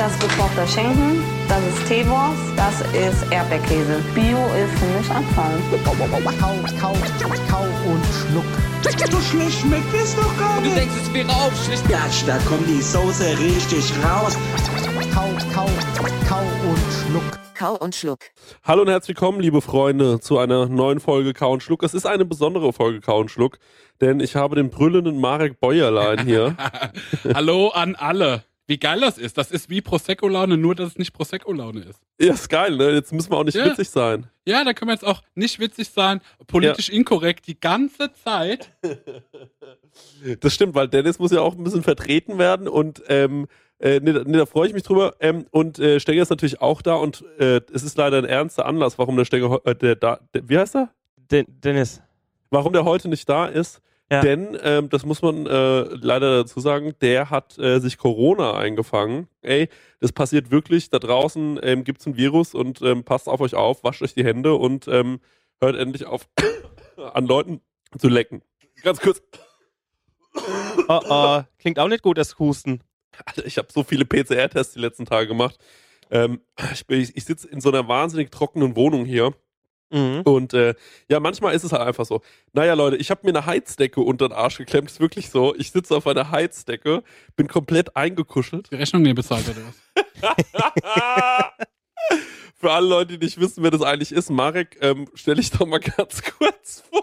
[0.00, 4.02] Das ist gekochter Schinken, das ist Teewurst, das ist Erdbeerkäse.
[4.14, 5.58] Bio ist für mich Abfall.
[5.84, 5.92] Kau,
[6.40, 6.94] kau,
[7.50, 8.44] kau und schluck.
[9.12, 10.76] So schlecht schmeckt es doch gar Du nicht.
[10.78, 11.86] denkst, es wäre aufschlicht.
[11.86, 14.38] Gatsch, da kommt die Soße richtig raus.
[15.12, 15.68] Kau, kau,
[16.26, 17.40] kau und schluck.
[17.54, 18.20] Kau und Schluck.
[18.64, 21.82] Hallo und herzlich willkommen, liebe Freunde, zu einer neuen Folge Kau und Schluck.
[21.82, 23.58] Es ist eine besondere Folge Kau und Schluck,
[24.00, 26.56] denn ich habe den brüllenden Marek Bäuerlein hier.
[27.34, 28.44] Hallo an alle.
[28.70, 29.36] Wie geil das ist.
[29.36, 32.00] Das ist wie Prosecco-Laune, nur dass es nicht Prosecco-Laune ist.
[32.20, 32.90] ja, ist geil, ne?
[32.92, 33.64] Jetzt müssen wir auch nicht Ja.
[33.66, 34.28] witzig sein.
[34.46, 38.70] Ja, da können wir jetzt auch nicht witzig sein, politisch inkorrekt die ganze Zeit.
[40.40, 43.48] Das stimmt, weil Dennis muss ja auch ein bisschen vertreten werden und ähm,
[43.80, 45.16] äh, nee, da- nee, da freue ich mich drüber.
[45.20, 48.66] Ähm, und äh, Stenger ist natürlich auch da und äh, es ist leider ein ernster
[48.66, 50.90] Anlass, warum der Stenger, äh, der da, der, wie heißt er?
[51.16, 52.00] Den, Dennis.
[52.50, 53.80] Warum der heute nicht da ist.
[54.10, 54.22] Ja.
[54.22, 59.28] Denn, ähm, das muss man äh, leider dazu sagen, der hat äh, sich Corona eingefangen.
[59.40, 59.68] Ey,
[60.00, 60.90] das passiert wirklich.
[60.90, 64.14] Da draußen ähm, gibt es ein Virus und ähm, passt auf euch auf, wascht euch
[64.14, 65.20] die Hände und ähm,
[65.60, 66.28] hört endlich auf,
[67.14, 67.60] an Leuten
[67.98, 68.42] zu lecken.
[68.82, 69.22] Ganz kurz.
[70.88, 71.42] Oh, oh.
[71.58, 72.82] Klingt auch nicht gut, das Husten.
[73.24, 75.58] Alter, ich habe so viele PCR-Tests die letzten Tage gemacht.
[76.10, 76.40] Ähm,
[76.72, 79.34] ich ich sitze in so einer wahnsinnig trockenen Wohnung hier.
[79.90, 80.22] Mhm.
[80.22, 80.74] Und äh,
[81.08, 82.20] ja, manchmal ist es halt einfach so.
[82.52, 84.90] Naja, Leute, ich habe mir eine Heizdecke unter den Arsch geklemmt.
[84.90, 85.54] Ist wirklich so.
[85.56, 87.02] Ich sitze auf einer Heizdecke,
[87.36, 88.70] bin komplett eingekuschelt.
[88.70, 91.50] Die Rechnung nie bezahlt oder was?
[92.56, 95.66] Für alle Leute, die nicht wissen, wer das eigentlich ist, Marek, ähm, stelle ich doch
[95.66, 97.02] mal ganz kurz vor.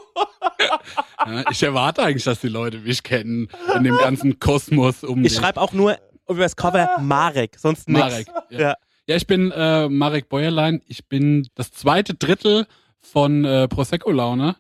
[1.26, 5.36] Ja, ich erwarte eigentlich, dass die Leute mich kennen in dem ganzen Kosmos um Ich
[5.36, 5.98] schreibe auch nur
[6.30, 8.02] über das Cover Marek, sonst nichts.
[8.04, 8.28] Marek.
[8.52, 8.60] Ja.
[8.60, 8.76] Ja.
[9.08, 10.82] Ja, ich bin äh, Marek Bäuerlein.
[10.88, 12.68] Ich bin das zweite Drittel
[13.00, 14.56] von äh, Prosecco Laune,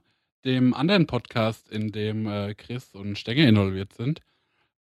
[0.45, 4.21] dem anderen Podcast, in dem äh, Chris und Stenger involviert sind.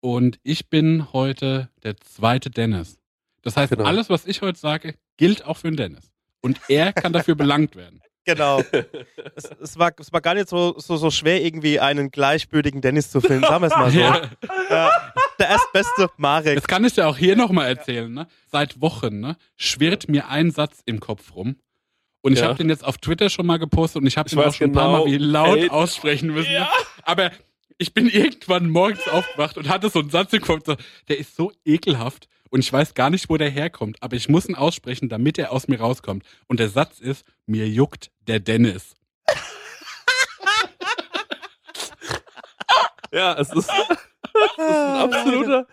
[0.01, 2.99] Und ich bin heute der zweite Dennis.
[3.41, 3.85] Das heißt, Genau.
[3.85, 6.11] alles, was ich heute sage, gilt auch für den Dennis.
[6.41, 8.01] Und er kann dafür belangt werden.
[8.25, 8.59] Genau.
[9.35, 13.11] es, es, war, es war gar nicht so, so, so schwer, irgendwie einen gleichbürtigen Dennis
[13.11, 13.99] zu finden, sagen wir es mal so.
[13.99, 14.21] Ja.
[14.69, 14.91] Ja.
[15.39, 16.55] Der erstbeste Marek.
[16.55, 18.11] Das kann ich dir auch hier nochmal erzählen.
[18.13, 18.27] Ne?
[18.51, 21.57] Seit Wochen ne, schwirrt mir ein Satz im Kopf rum.
[22.21, 22.45] Und ich Ja.
[22.47, 24.69] habe den jetzt auf Twitter schon mal gepostet und ich habe Ich den auch schon
[24.69, 25.05] ein paar genau.
[25.05, 25.69] Mal wie laut Ey.
[25.69, 26.53] aussprechen müssen.
[26.53, 26.67] Ne?
[27.03, 27.31] Aber
[27.77, 30.75] ich bin irgendwann morgens aufgewacht und hatte so einen Satz im Kopf, so,
[31.09, 33.97] der ist so ekelhaft und ich weiß gar nicht, wo der herkommt.
[34.01, 36.23] Aber ich muss ihn aussprechen, damit er aus mir rauskommt.
[36.47, 38.95] Und der Satz ist, mir juckt der Dennis.
[43.11, 45.67] Ja, es ist, es ist ein absoluter.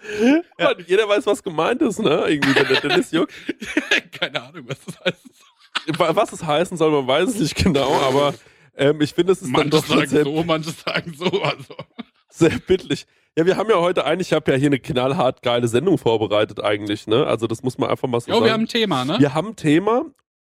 [0.58, 0.74] Ja.
[0.86, 2.26] Jeder weiß, was gemeint ist, ne?
[2.28, 3.32] Irgendwie, wenn der Dennis juckt.
[4.12, 5.26] Keine Ahnung, was das heißt.
[5.97, 8.34] Was es heißen soll, man weiß es nicht genau, aber
[8.76, 11.42] ähm, ich finde, es ist dann Manche doch schon sagen sehr, so, manche sagen so.
[11.42, 11.76] Also.
[12.30, 13.06] Sehr bittlich.
[13.38, 16.62] Ja, wir haben ja heute eigentlich, ich habe ja hier eine knallhart geile Sendung vorbereitet
[16.62, 17.26] eigentlich, ne?
[17.26, 18.44] Also das muss man einfach mal so Jo, sagen.
[18.46, 19.16] wir haben ein Thema, ne?
[19.18, 20.04] Wir haben ein Thema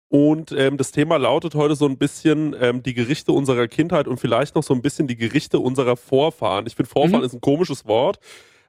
[0.09, 4.19] und ähm, das Thema lautet heute so ein bisschen ähm, die Gerichte unserer Kindheit und
[4.19, 6.65] vielleicht noch so ein bisschen die Gerichte unserer Vorfahren.
[6.67, 7.25] Ich finde, Vorfahren Mhm.
[7.27, 8.19] ist ein komisches Wort.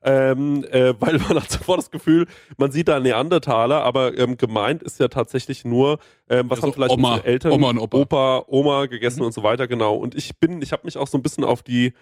[0.04, 4.82] Ähm, äh, weil man hat sofort das Gefühl, man sieht da Neandertaler, aber ähm, gemeint
[4.82, 7.98] ist ja tatsächlich nur, ähm, was Also haben vielleicht Oma, unsere Eltern, Oma und Opa.
[7.98, 9.26] Opa, Oma gegessen Mhm.
[9.26, 9.94] und so weiter, genau.
[9.94, 11.92] Und ich bin, ich habe mich auch so ein bisschen auf die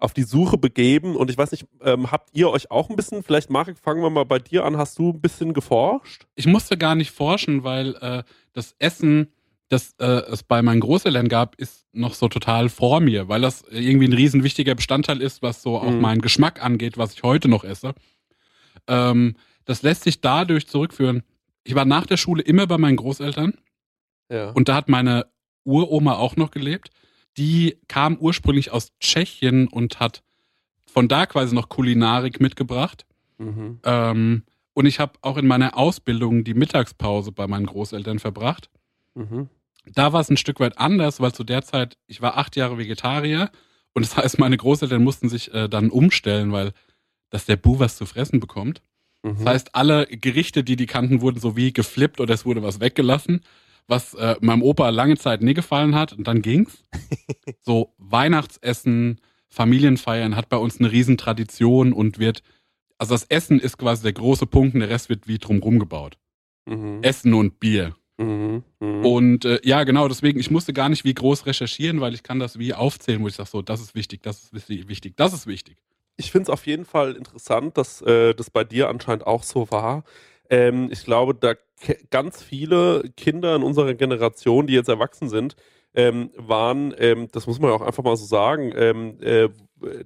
[0.00, 3.22] auf die Suche begeben und ich weiß nicht, ähm, habt ihr euch auch ein bisschen,
[3.22, 6.26] vielleicht Marek, fangen wir mal bei dir an, hast du ein bisschen geforscht?
[6.34, 8.22] ich musste gar nicht forschen, weil äh,
[8.52, 9.28] das Essen,
[9.68, 13.62] das äh, es bei meinen Großeltern gab, ist noch so total vor mir, weil das
[13.70, 16.00] irgendwie ein riesen wichtiger Bestandteil ist, was so auch Mhm.
[16.00, 17.94] meinen Geschmack angeht, was ich heute noch esse.
[18.88, 21.22] Ähm, das lässt sich dadurch zurückführen.
[21.64, 23.54] Ich war nach der Schule immer bei meinen Großeltern
[24.30, 24.50] Ja.
[24.50, 25.26] und da hat meine
[25.64, 26.90] Uroma auch noch gelebt.
[27.36, 30.22] Die kam ursprünglich aus Tschechien und hat
[30.86, 33.06] von da quasi noch Kulinarik mitgebracht.
[33.38, 33.80] mhm.
[33.84, 34.42] Ähm,
[34.72, 38.70] und ich habe auch in meiner Ausbildung die Mittagspause bei meinen Großeltern verbracht.
[39.14, 39.48] Mhm.
[39.84, 42.78] Da war es ein Stück weit anders, weil zu der Zeit, ich war acht Jahre
[42.78, 43.50] Vegetarier
[43.92, 46.72] und das heißt, meine Großeltern mussten sich äh, dann umstellen, weil
[47.30, 48.82] dass der Bu was zu fressen bekommt.
[49.22, 49.36] Mhm.
[49.38, 52.80] Das heißt, alle Gerichte, die die kannten, wurden so wie geflippt oder es wurde was
[52.80, 53.42] weggelassen,
[53.90, 56.84] was äh, meinem Opa lange Zeit nie gefallen hat und dann ging's.
[57.60, 62.42] so Weihnachtsessen, Familienfeiern, hat bei uns eine Riesentradition und wird,
[62.98, 66.18] also das Essen ist quasi der große Punkt und der Rest wird wie drumrum gebaut.
[66.66, 67.00] Mhm.
[67.02, 67.96] Essen und Bier.
[68.16, 68.62] Mhm.
[68.78, 69.04] Mhm.
[69.04, 72.38] Und äh, ja, genau, deswegen, ich musste gar nicht wie groß recherchieren, weil ich kann
[72.38, 75.46] das wie aufzählen, wo ich sage, so, das ist wichtig, das ist wichtig, das ist
[75.48, 75.78] wichtig.
[76.16, 79.70] ich finde es auf jeden Fall interessant, dass äh, das bei dir anscheinend auch so
[79.70, 80.04] war.
[80.50, 81.54] Ähm, ich glaube, da
[82.10, 85.56] ganz viele Kinder in unserer Generation, die jetzt erwachsen sind,
[85.94, 89.48] ähm, waren, ähm, das muss man ja auch einfach mal so sagen, ähm, äh,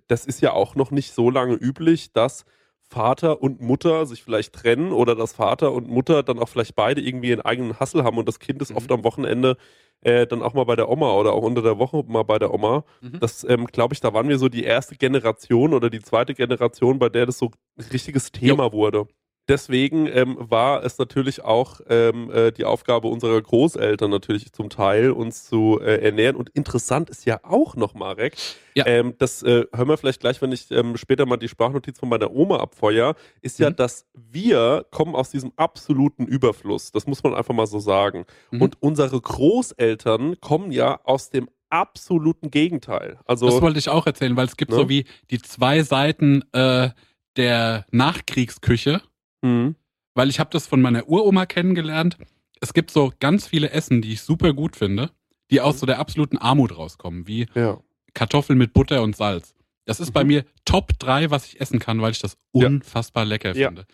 [0.06, 2.44] das ist ja auch noch nicht so lange üblich, dass
[2.88, 7.00] Vater und Mutter sich vielleicht trennen oder dass Vater und Mutter dann auch vielleicht beide
[7.00, 8.76] irgendwie ihren eigenen Hassel haben und das Kind ist Mhm.
[8.76, 9.56] oft am Wochenende
[10.02, 12.52] äh, dann auch mal bei der Oma oder auch unter der Woche mal bei der
[12.55, 12.85] Oma.
[13.00, 13.19] Mhm.
[13.20, 16.99] Das, ähm, glaube ich, da waren wir so die erste Generation oder die zweite Generation,
[16.99, 17.47] bei der das so
[17.79, 19.06] ein richtiges Thema wurde.
[19.46, 25.11] Deswegen ähm, war es natürlich auch ähm, äh, die Aufgabe unserer Großeltern natürlich zum Teil,
[25.11, 26.35] uns zu äh, ernähren.
[26.37, 28.35] Und interessant ist ja auch noch, Marek,
[28.75, 28.87] Ja.
[28.87, 32.08] ähm, das äh, hören wir vielleicht gleich, wenn ich ähm, später mal die Sprachnotiz von
[32.08, 33.76] meiner Oma abfeuer, ist ja, Mhm.
[33.76, 36.90] dass wir kommen aus diesem absoluten Überfluss.
[36.93, 38.25] Das muss man einfach mal so sagen.
[38.50, 38.62] Mhm.
[38.62, 43.19] Und unsere Großeltern kommen ja aus dem absoluten Gegenteil.
[43.26, 44.76] Also Das wollte ich auch erzählen, weil es gibt Ne?
[44.79, 46.90] so wie die zwei Seiten äh,
[47.37, 49.02] der Nachkriegsküche,
[49.44, 49.75] Mhm.
[50.14, 52.17] weil ich habe das von meiner Uroma kennengelernt.
[52.61, 55.11] Es gibt so ganz viele Essen, die ich super gut finde,
[55.50, 57.81] die aus so der absoluten Armut rauskommen, wie ja.
[58.14, 59.55] Kartoffeln mit Butter und Salz.
[59.87, 60.29] Das ist bei Mhm.
[60.29, 62.67] mir Top 3, was ich essen kann, weil ich das Ja.
[62.69, 63.69] unfassbar lecker Ja.
[63.69, 63.87] finde.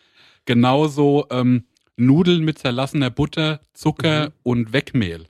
[0.44, 1.64] Genauso ähm,
[1.96, 4.32] Nudeln mit zerlassener Butter, Zucker Mhm.
[4.42, 5.26] und Wegmehl.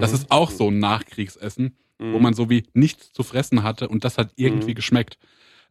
[0.00, 2.12] Das ist auch so ein Nachkriegsessen, Mhm.
[2.12, 4.74] wo man so wie nichts zu fressen hatte und das hat irgendwie Mhm.
[4.76, 5.18] geschmeckt.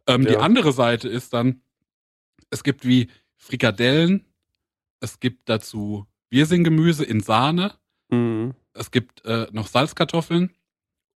[0.06, 0.40] Ähm, Die Ja.
[0.40, 1.62] andere Seite ist dann,
[2.50, 3.08] es gibt wie
[3.42, 4.24] Frikadellen,
[5.00, 7.74] es gibt dazu Wirsinggemüse in Sahne,
[8.08, 8.54] Mhm.
[8.72, 10.54] es gibt äh, noch Salzkartoffeln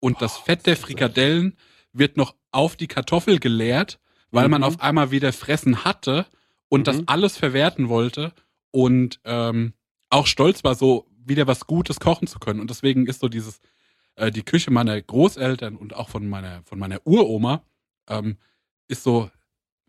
[0.00, 1.56] und das Fett der Frikadellen
[1.92, 4.00] wird noch auf die Kartoffel geleert,
[4.32, 4.66] weil man Mhm.
[4.66, 6.26] auf einmal wieder Fressen hatte
[6.68, 7.04] und das Mhm.
[7.06, 8.32] alles verwerten wollte
[8.72, 9.72] und ähm,
[10.10, 12.58] auch stolz war, so wieder was Gutes kochen zu können.
[12.60, 13.60] Und deswegen ist so dieses,
[14.16, 17.62] äh, die Küche meiner Großeltern und auch von meiner, von meiner Uroma
[18.08, 18.36] ähm,
[18.88, 19.30] ist so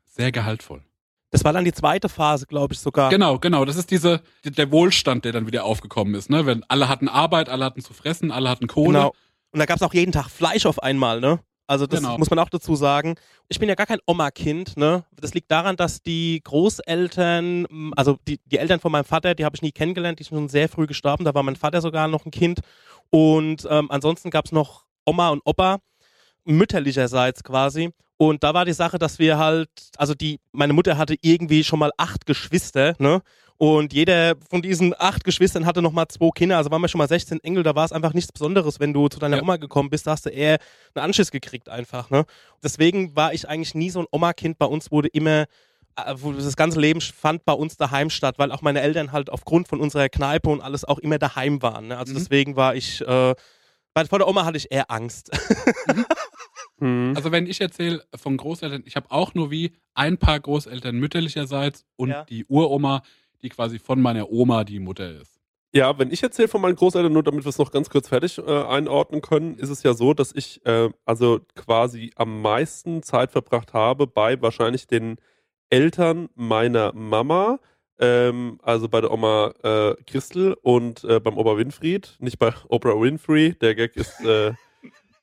[0.06, 0.84] sehr gehaltvoll.
[1.32, 3.10] Das war dann die zweite Phase, glaube ich sogar.
[3.10, 3.66] Genau, genau.
[3.66, 6.30] Das ist diese, der Wohlstand, der dann wieder aufgekommen ist.
[6.30, 6.46] Ne?
[6.46, 9.00] Wenn alle hatten Arbeit, alle hatten zu fressen, alle hatten Kohle.
[9.00, 9.14] Genau.
[9.52, 11.40] Und da gab es auch jeden Tag Fleisch auf einmal, ne?
[11.70, 12.18] Also das Genau.
[12.18, 13.16] muss man auch dazu sagen.
[13.50, 15.04] Ich bin ja gar kein Oma-Kind, ne?
[15.20, 19.56] Das liegt daran, dass die Großeltern, also die, die Eltern von meinem Vater, die habe
[19.56, 22.26] ich nie kennengelernt, die sind schon sehr früh gestorben, da war mein Vater sogar noch
[22.26, 22.62] ein Kind.
[23.10, 25.80] Und ähm, ansonsten gab es noch Oma und Opa,
[26.48, 27.92] mütterlicherseits quasi.
[28.18, 31.78] Und da war die Sache, dass wir halt, also die, meine Mutter hatte irgendwie schon
[31.80, 33.22] mal acht Geschwister, ne?
[33.60, 37.08] Und jeder von diesen acht Geschwistern hatte nochmal zwei Kinder, also waren wir schon mal
[37.08, 39.42] 16 Engel, da war es einfach nichts Besonderes, wenn du zu deiner Ja.
[39.42, 40.60] Oma gekommen bist, da hast du eher
[40.94, 42.26] einen Anschiss gekriegt einfach, ne?
[42.64, 45.46] Deswegen war ich eigentlich nie so ein Oma-Kind, bei uns wurde immer,
[45.96, 49.68] äh, das ganze Leben fand bei uns daheim statt, weil auch meine Eltern halt aufgrund
[49.68, 51.98] von unserer Kneipe und alles auch immer daheim waren, ne?
[51.98, 52.18] Also Mhm.
[52.18, 53.34] deswegen war ich, äh,
[53.96, 55.32] bei, vor der Oma hatte ich eher Angst.
[55.88, 56.06] Mhm.
[56.80, 61.86] Also wenn ich erzähle von Großeltern, ich habe auch nur wie ein paar Großeltern mütterlicherseits
[61.96, 62.24] und Ja.
[62.26, 63.02] die Uroma,
[63.42, 65.40] die quasi von meiner Oma die Mutter ist.
[65.74, 68.38] Ja, wenn ich erzähle von meinen Großeltern, nur damit wir es noch ganz kurz fertig
[68.38, 73.32] äh, einordnen können, ist es ja so, dass ich äh, also quasi am meisten Zeit
[73.32, 75.18] verbracht habe bei wahrscheinlich den
[75.70, 77.60] Eltern meiner Mama,
[78.00, 83.00] ähm, also bei der Oma äh, Christel und äh, beim Opa Winfried, nicht bei Oprah
[83.02, 83.56] Winfrey.
[83.56, 84.54] Der Gag ist äh,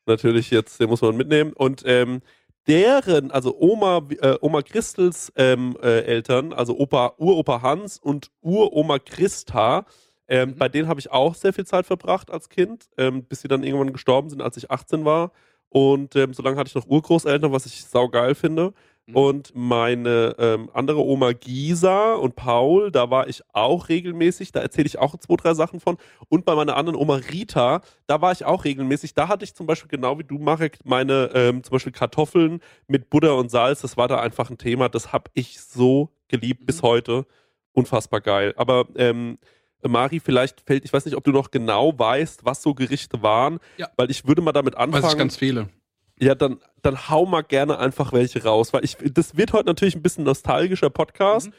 [0.07, 1.53] natürlich jetzt, den muss man mitnehmen.
[1.53, 2.21] Und ähm,
[2.67, 8.99] deren, also Oma, äh, Oma Christels ähm, äh, Eltern, also Opa, Uropa Hans und Uroma
[8.99, 9.87] Christa,
[10.29, 10.57] ähm, Mhm.
[10.59, 13.63] bei denen habe ich auch sehr viel Zeit verbracht als Kind, ähm, bis sie dann
[13.63, 15.33] irgendwann gestorben sind, als ich 18 war.
[15.69, 18.73] Und ähm, so lange hatte ich noch Urgroßeltern, was ich saugeil finde.
[19.07, 19.17] Mhm.
[19.17, 24.87] Und meine ähm, andere Oma Gisa und Paul, da war ich auch regelmäßig, da erzähle
[24.87, 25.99] ich auch zwei, drei Sachen von.
[26.29, 29.13] Und bei meiner anderen Oma Rita, da war ich auch regelmäßig.
[29.15, 33.11] Da hatte ich zum Beispiel genau wie du, Marek, meine ähm, zum Beispiel Kartoffeln mit
[33.11, 33.83] Butter und Salz.
[33.83, 34.89] Das war da einfach ein Thema.
[34.89, 36.87] Das habe ich so geliebt bis Mhm.
[36.87, 37.27] heute.
[37.73, 38.55] Unfassbar geil.
[38.57, 39.39] Aber ähm,
[39.87, 43.59] Mari, vielleicht fällt, ich weiß nicht, ob du noch genau weißt, was so Gerichte waren,
[43.77, 43.89] Ja.
[43.99, 45.03] weil ich würde mal damit anfangen.
[45.05, 45.69] Weiß ich ganz viele.
[46.19, 49.97] Ja, dann, dann hau mal gerne einfach welche raus, weil ich, das wird heute natürlich
[49.97, 51.49] ein bisschen nostalgischer Podcast.
[51.49, 51.53] Mhm.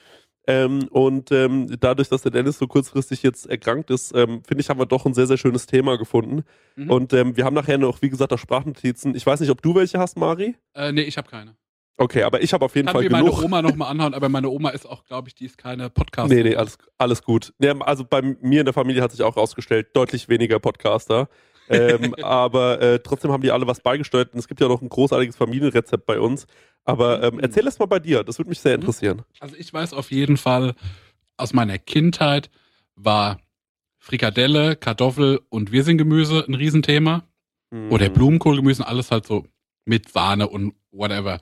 [0.47, 4.69] Ähm, und ähm, dadurch, dass der Dennis so kurzfristig jetzt erkrankt ist, ähm, finde ich,
[4.69, 6.43] haben wir doch ein sehr, sehr schönes Thema gefunden.
[6.75, 6.89] Mhm.
[6.89, 9.15] Und ähm, wir haben nachher noch, wie gesagt, auch Sprachnotizen.
[9.15, 10.55] Ich weiß nicht, ob du welche hast, Mari?
[10.75, 11.55] Äh, nee, ich habe keine.
[11.97, 13.43] Okay, aber ich habe auf jeden Kann Fall mir meine genug.
[13.43, 16.29] Oma nochmal anhauen, aber meine Oma ist auch, glaube ich, die ist keine Podcast.
[16.29, 17.53] Nee, nee, alles, alles gut.
[17.57, 21.29] Nee, also bei mir in der Familie hat sich auch rausgestellt, deutlich weniger Podcaster.
[21.69, 24.89] Ähm, aber äh, trotzdem haben die alle was beigesteuert und es gibt ja noch ein
[24.89, 26.47] großartiges Familienrezept bei uns.
[26.83, 29.23] Aber ähm, erzähl es mal bei dir, das würde mich sehr interessieren.
[29.39, 30.75] Also ich weiß auf jeden Fall
[31.37, 32.49] aus meiner Kindheit
[32.95, 33.39] war
[33.97, 37.23] Frikadelle, Kartoffel und Wirsinggemüse ein Riesenthema.
[37.89, 38.13] Oder Mhm.
[38.13, 39.45] Blumenkohlgemüse, alles halt so
[39.85, 41.39] mit Sahne und whatever.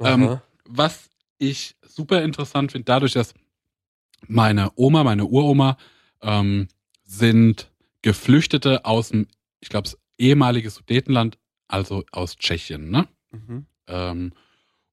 [0.00, 3.34] Ähm, was ich super interessant finde, dadurch, dass
[4.26, 5.76] meine Oma, meine Uroma,
[6.22, 6.68] ähm,
[7.04, 7.70] sind
[8.02, 9.26] Geflüchtete aus dem,
[9.64, 13.08] ich glaube, ehemalige Sudetenland, also aus Tschechien, ne?
[13.32, 13.66] Mhm.
[13.88, 14.32] Ähm,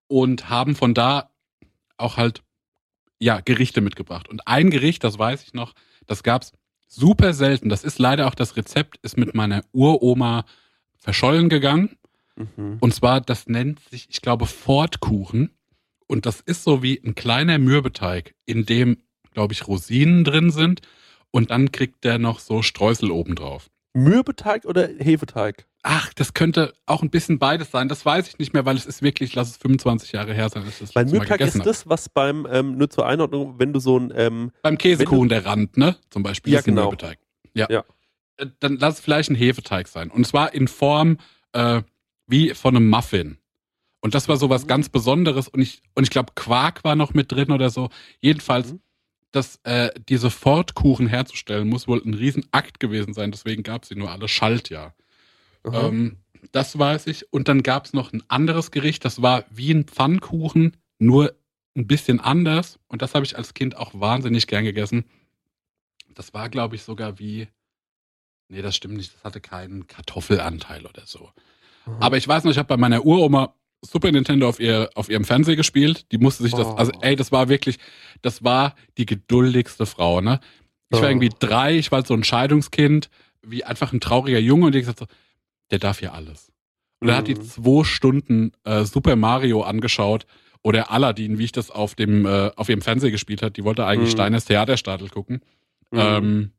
[0.08, 1.30] und haben von da
[1.98, 2.42] auch halt,
[3.20, 4.30] ja, Gerichte mitgebracht.
[4.30, 5.74] Und ein Gericht, das weiß ich noch,
[6.08, 6.54] das gab's
[6.88, 7.68] super selten.
[7.68, 10.46] Das ist leider auch das Rezept, ist mit meiner Uroma
[10.96, 11.98] verschollen gegangen.
[12.38, 12.78] Mhm.
[12.80, 15.52] Und zwar, das nennt sich, ich glaube, Fortkuchen.
[16.08, 20.82] Und das ist so wie ein kleiner Mürbeteig, in dem, glaube ich, Rosinen drin sind.
[21.30, 23.71] Und dann kriegt der noch so Streusel obendrauf.
[23.94, 25.66] Mürbeteig oder Hefeteig?
[25.84, 27.90] Ach, das könnte auch ein bisschen beides sein.
[27.90, 30.64] Das weiß ich nicht mehr, weil es ist wirklich, lass es 25 Jahre her sein,
[30.64, 33.98] dass das Weil Mürbeteig ist das, was beim, ähm, nur zur Einordnung, wenn du so
[33.98, 34.52] ein, ähm.
[34.62, 35.96] Beim Käsekuchen der Rand, ne?
[36.10, 36.54] Zum Beispiel.
[36.54, 36.84] Ja, ist ein genau.
[36.90, 37.18] Mürbeteig.
[37.54, 37.68] Ja.
[37.70, 37.84] Ja.
[38.38, 40.12] Äh, Dann lass es vielleicht ein Hefeteig sein.
[40.12, 41.18] Und zwar in Form
[41.54, 41.82] äh,
[42.28, 43.38] wie von einem Muffin.
[44.02, 44.52] Und das war so Mhm.
[44.52, 45.48] was ganz Besonderes.
[45.48, 47.90] Und ich, und ich glaube, Quark war noch mit drin oder so.
[48.20, 48.82] Jedenfalls, Mhm.
[49.32, 53.32] Dass äh, diese Fortkuchen herzustellen, muss wohl ein Riesenakt gewesen sein.
[53.32, 54.94] Deswegen gab es sie nur alle Schaltjahr.
[55.66, 56.18] Ähm,
[56.52, 57.32] das weiß ich.
[57.32, 61.36] Und dann gab es noch ein anderes Gericht, das war wie ein Pfannkuchen, nur
[61.76, 62.80] ein bisschen anders.
[62.88, 65.06] Und das habe ich als Kind auch wahnsinnig gern gegessen.
[66.14, 67.48] Das war, glaube ich, sogar wie.
[68.50, 69.14] Nee, das stimmt nicht.
[69.16, 71.30] Das hatte keinen Kartoffelanteil oder so.
[71.86, 71.94] Mhm.
[72.02, 75.24] Aber ich weiß noch, ich habe bei meiner Uroma Super Nintendo auf, ihr, auf ihrem
[75.26, 76.06] Fernseher gespielt.
[76.12, 76.74] Die musste sich das, Oh.
[76.76, 77.78] also ey, das war wirklich,
[78.22, 80.40] das war die geduldigste Frau, ne?
[80.92, 81.10] Ich war Oh.
[81.12, 83.10] irgendwie drei, ich war halt so ein Scheidungskind,
[83.42, 85.06] wie einfach ein trauriger Junge und die hat gesagt so,
[85.72, 86.52] der darf ja alles.
[87.00, 87.42] Und dann hat die Mhm.
[87.42, 90.28] zwei Stunden äh, Super Mario angeschaut
[90.62, 93.58] oder Aladdin, wie ich das auf dem äh, auf ihrem Fernseher gespielt hat.
[93.58, 94.18] Die wollte eigentlich Mhm.
[94.18, 95.42] Steiners Theaterstadel gucken.
[95.90, 96.00] Mhm.
[96.00, 96.52] Ähm,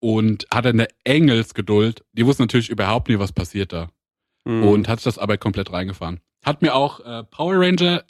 [0.00, 2.04] und hatte eine Engelsgeduld.
[2.12, 3.88] Die wusste natürlich überhaupt nie, was passiert da.
[4.44, 4.62] Mhm.
[4.62, 6.20] Und hat sich das aber komplett reingefahren.
[6.44, 8.04] Hat mir auch äh, Power Ranger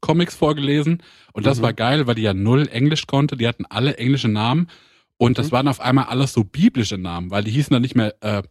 [0.00, 1.02] Comics vorgelesen.
[1.32, 1.62] Und das Mhm.
[1.62, 3.36] war geil, weil die ja null Englisch konnte.
[3.36, 4.68] Die hatten alle englische Namen.
[5.16, 5.52] Und das Mhm.
[5.52, 8.42] waren auf einmal alles so biblische Namen, weil die hießen dann nicht mehr äh,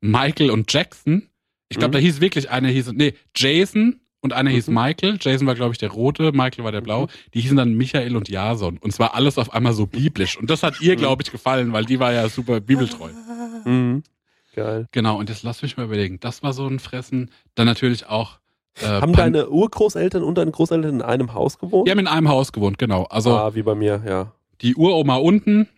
[0.00, 1.28] Michael und Jackson.
[1.68, 1.92] Ich glaube, Mhm.
[1.92, 4.74] da hieß wirklich einer hieß, nee, Jason und einer hieß Mhm.
[4.74, 5.18] Michael.
[5.20, 7.08] Jason war, glaube ich, der rote, Michael war der blaue.
[7.34, 8.78] Die hießen dann Michael und Jason.
[8.78, 10.38] Und zwar alles auf einmal so biblisch.
[10.38, 13.10] Und das hat ihr, glaube ich, gefallen, weil die war ja super bibeltreu.
[13.66, 14.02] Mhm.
[14.54, 14.86] Geil.
[14.92, 16.20] Genau, und jetzt lass mich mal überlegen.
[16.20, 17.30] Das war so ein Fressen.
[17.56, 18.38] Dann natürlich auch.
[18.80, 21.86] Äh, Haben Pan- deine Urgroßeltern und deine Großeltern in einem Haus gewohnt?
[21.86, 23.04] Die haben in einem Haus gewohnt, genau.
[23.04, 24.32] Also ah, wie bei mir, ja.
[24.60, 25.68] die Uroma unten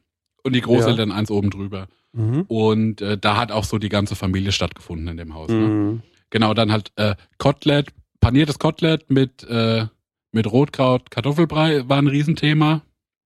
[0.42, 1.88] und die Großeltern eins oben drüber.
[2.12, 2.42] Mhm.
[2.48, 5.48] Und äh, da hat auch so die ganze Familie stattgefunden in dem Haus.
[5.48, 5.54] Ne?
[5.56, 6.02] Mhm.
[6.30, 7.88] Genau, dann halt äh, Kotelett,
[8.20, 9.86] paniertes Kotelett mit, äh,
[10.32, 12.80] mit Rotkraut, Kartoffelbrei war ein Riesenthema.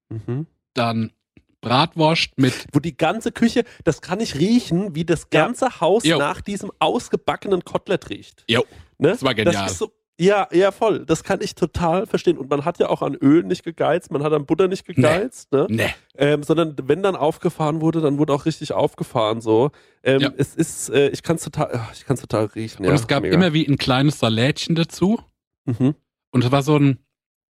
[0.08, 0.46] Mhm.
[0.74, 1.12] Dann
[1.60, 6.18] Bratwurst mit, Wo die ganze Küche, das kann ich riechen, wie das ganze Haus Jo.
[6.18, 8.44] nach diesem ausgebackenen Kotelett riecht.
[8.48, 8.64] jo,
[9.00, 9.08] Ne?
[9.08, 9.66] das war genial.
[9.66, 11.06] Das so, ja, ja, voll.
[11.06, 12.36] Das kann ich total verstehen.
[12.36, 15.50] Und man hat ja auch an Öl nicht gegeizt, man hat an Butter nicht gegeizt,
[15.50, 15.66] ne?
[15.70, 19.70] ne, Ähm, sondern wenn dann aufgefahren wurde, dann wurde auch richtig aufgefahren so.
[20.02, 20.32] Ähm, Ja.
[20.36, 22.84] Es ist, äh, ich kann es total, ich kann total riechen.
[22.84, 23.34] und ja, es gab mega.
[23.34, 25.20] immer wie ein kleines Salätchen dazu.
[25.64, 25.94] Mhm.
[26.32, 26.98] Und es war so ein,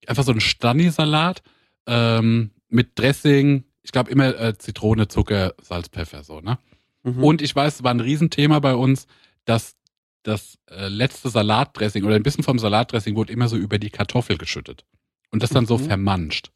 [0.06, 1.42] einfach so ein Stani-Salat
[1.88, 6.60] ähm, mit Dressing, ich glaube immer äh, Zitrone, Zucker, Salz, Pfeffer, so, ne?
[7.02, 7.24] Mhm.
[7.24, 9.08] Und ich weiß, es war ein Riesenthema bei uns,
[9.46, 9.76] dass
[10.24, 14.38] das äh, letzte Salatdressing oder ein bisschen vom Salatdressing wurde immer so über die Kartoffel
[14.38, 14.86] geschüttet.
[15.32, 15.86] Und das dann so Mhm.
[15.86, 16.52] vermanscht.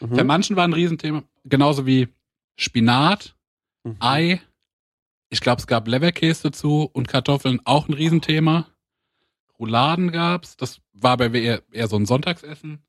[0.00, 0.14] Mhm.
[0.14, 2.08] Vermanschen war ein Riesenthema, genauso wie
[2.56, 3.34] Spinat,
[3.84, 3.96] Mhm.
[4.00, 4.40] Ei.
[5.30, 8.66] Ich glaube, es gab Leverkäse dazu und Kartoffeln auch ein Riesenthema.
[9.58, 10.56] Rouladen gab's.
[10.56, 12.82] Das war aber eher, eher so ein Sonntagsessen.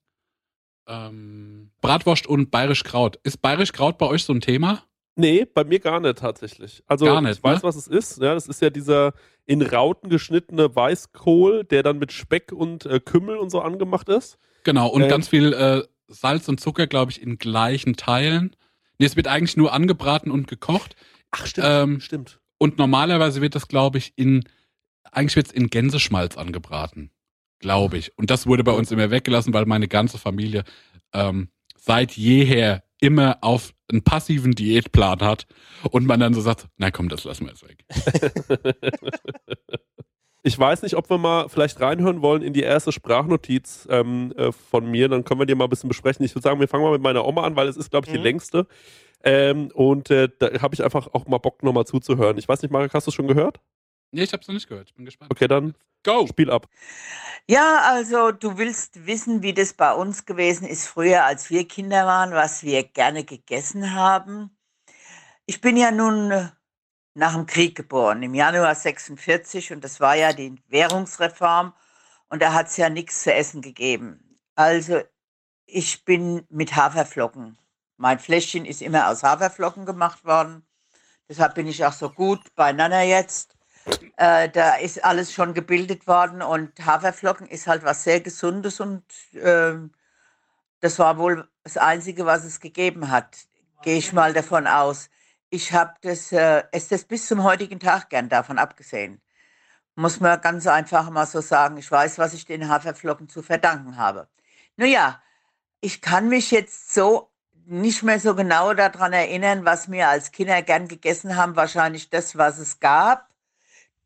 [0.87, 3.19] Ähm, Bratwurst und bayerisch Kraut.
[3.23, 4.83] Ist bayerisch Kraut bei euch so ein Thema?
[5.19, 6.81] Nee, bei mir gar nicht tatsächlich.
[6.87, 7.63] Also Gar nicht, ich weiß, ne?
[7.63, 8.21] was es ist.
[8.21, 9.13] Ja, das ist ja dieser
[9.45, 14.37] in Rauten geschnittene Weißkohl, der dann mit Speck und äh, Kümmel und so angemacht ist.
[14.63, 15.09] Genau, und Ähm.
[15.09, 18.55] ganz viel äh, Salz und Zucker, glaube ich, in gleichen Teilen.
[18.97, 20.95] Nee, es wird eigentlich nur angebraten und gekocht.
[21.31, 22.39] Ach, stimmt, Ähm, stimmt.
[22.57, 24.45] Und normalerweise wird das, glaube ich, in,
[25.11, 27.11] eigentlich wird es in Gänseschmalz angebraten.
[27.59, 28.17] Glaube ich.
[28.17, 30.63] Und das wurde bei uns immer weggelassen, weil meine ganze Familie
[31.13, 35.45] ähm, seit jeher immer auf einen passiven Diätplan hat
[35.91, 37.85] und man dann so sagt, na komm, das lassen wir jetzt weg.
[40.41, 44.53] Ich weiß nicht, ob wir mal vielleicht reinhören wollen in die erste Sprachnotiz ähm, äh,
[44.53, 45.09] von mir.
[45.09, 46.23] Dann können wir die mal ein bisschen besprechen.
[46.25, 48.13] Ich würde sagen, wir fangen mal mit meiner Oma an, weil es ist, glaube ich,
[48.13, 48.23] die Mhm.
[48.23, 48.65] längste.
[49.21, 52.37] Ähm, und äh, da habe ich einfach auch mal Bock, nochmal zuzuhören.
[52.37, 53.59] Ich weiß nicht, Marek, hast du es schon gehört?
[54.11, 54.89] Nee, ich hab's noch nicht gehört.
[54.89, 55.31] Ich bin gespannt.
[55.31, 56.27] Okay, dann Go!
[56.27, 56.67] Spiel ab.
[57.47, 62.05] Ja, also du willst wissen, wie das bei uns gewesen ist früher, als wir Kinder
[62.05, 64.55] waren, was wir gerne gegessen haben.
[65.45, 66.51] Ich bin ja nun
[67.15, 71.73] nach dem Krieg geboren, im Januar 46 und das war ja die Währungsreform
[72.29, 74.37] und da hat es ja nichts zu essen gegeben.
[74.55, 75.01] Also
[75.65, 77.57] ich bin mit Haferflocken.
[77.97, 80.65] Mein Fläschchen ist immer aus Haferflocken gemacht worden.
[81.27, 83.58] Deshalb bin ich auch so gut beieinander jetzt.
[84.17, 89.03] Äh, da ist alles schon gebildet worden und Haferflocken ist halt was sehr Gesundes und
[89.33, 89.75] äh,
[90.81, 93.37] das war wohl das Einzige, was es gegeben hat.
[93.81, 95.09] Gehe ich mal davon aus.
[95.49, 99.21] Ich habe das, äh, esse das bis zum heutigen Tag gern davon abgesehen.
[99.95, 101.77] Muss man ganz einfach mal so sagen.
[101.77, 104.27] Ich weiß, was ich den Haferflocken zu verdanken habe.
[104.77, 105.21] Naja,
[105.81, 107.29] ich kann mich jetzt so
[107.65, 111.55] nicht mehr so genau daran erinnern, was wir als Kinder gern gegessen haben.
[111.55, 113.28] Wahrscheinlich das, was es gab.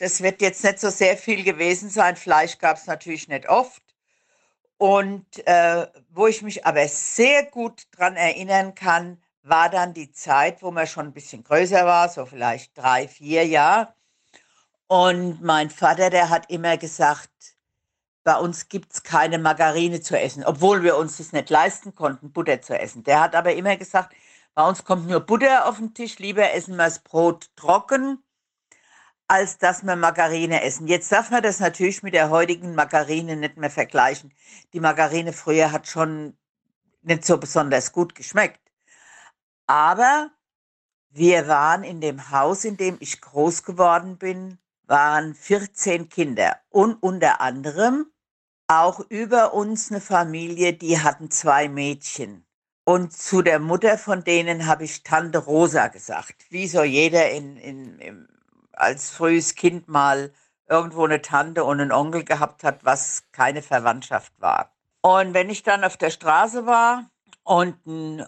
[0.03, 2.17] Das wird jetzt nicht so sehr viel gewesen sein.
[2.17, 3.81] Fleisch gab es natürlich nicht oft.
[4.77, 10.61] Und äh, wo ich mich aber sehr gut daran erinnern kann, war dann die Zeit,
[10.61, 13.93] wo man schon ein bisschen größer war, so vielleicht drei, vier Jahre.
[14.87, 17.31] Und mein Vater, der hat immer gesagt,
[18.25, 22.33] bei uns gibt es keine Margarine zu essen, obwohl wir uns das nicht leisten konnten,
[22.33, 23.05] Butter zu essen.
[23.05, 24.13] Der hat aber immer gesagt,
[24.53, 28.21] bei uns kommt nur Butter auf den Tisch, lieber essen wir das Brot trocken,
[29.27, 30.87] als dass wir Margarine essen.
[30.87, 34.33] Jetzt darf man das natürlich mit der heutigen Margarine nicht mehr vergleichen.
[34.73, 36.37] Die Margarine früher hat schon
[37.01, 38.59] nicht so besonders gut geschmeckt.
[39.67, 40.31] Aber
[41.09, 46.95] wir waren in dem Haus, in dem ich groß geworden bin, waren 14 Kinder und
[47.01, 48.11] unter anderem
[48.67, 52.45] auch über uns eine Familie, die hatten zwei Mädchen.
[52.85, 56.45] Und zu der Mutter von denen habe ich Tante Rosa gesagt.
[56.49, 58.27] Wie so jeder in, in, in,
[58.73, 60.33] als frühes Kind mal
[60.67, 64.73] irgendwo eine Tante und einen Onkel gehabt hat, was keine Verwandtschaft war.
[65.01, 67.09] Und wenn ich dann auf der Straße war
[67.43, 67.75] und,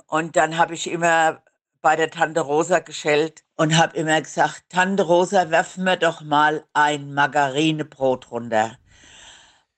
[0.07, 1.41] und dann habe ich immer
[1.81, 6.65] bei der Tante Rosa geschellt und habe immer gesagt, Tante Rosa, werfen wir doch mal
[6.73, 8.77] ein Margarinebrot runter.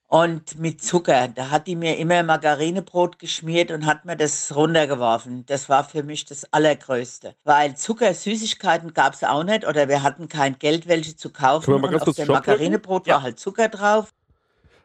[0.10, 5.46] Und mit Zucker, da hat die mir immer Margarinebrot geschmiert und hat mir das runtergeworfen.
[5.48, 7.36] Das war für mich das Allergrößte.
[7.44, 11.74] Weil Zucker, Süßigkeiten gab es auch nicht oder wir hatten kein Geld, welche zu kaufen.
[11.74, 12.28] Und auf dem?
[12.28, 14.14] Margarinebrot war halt Zucker drauf.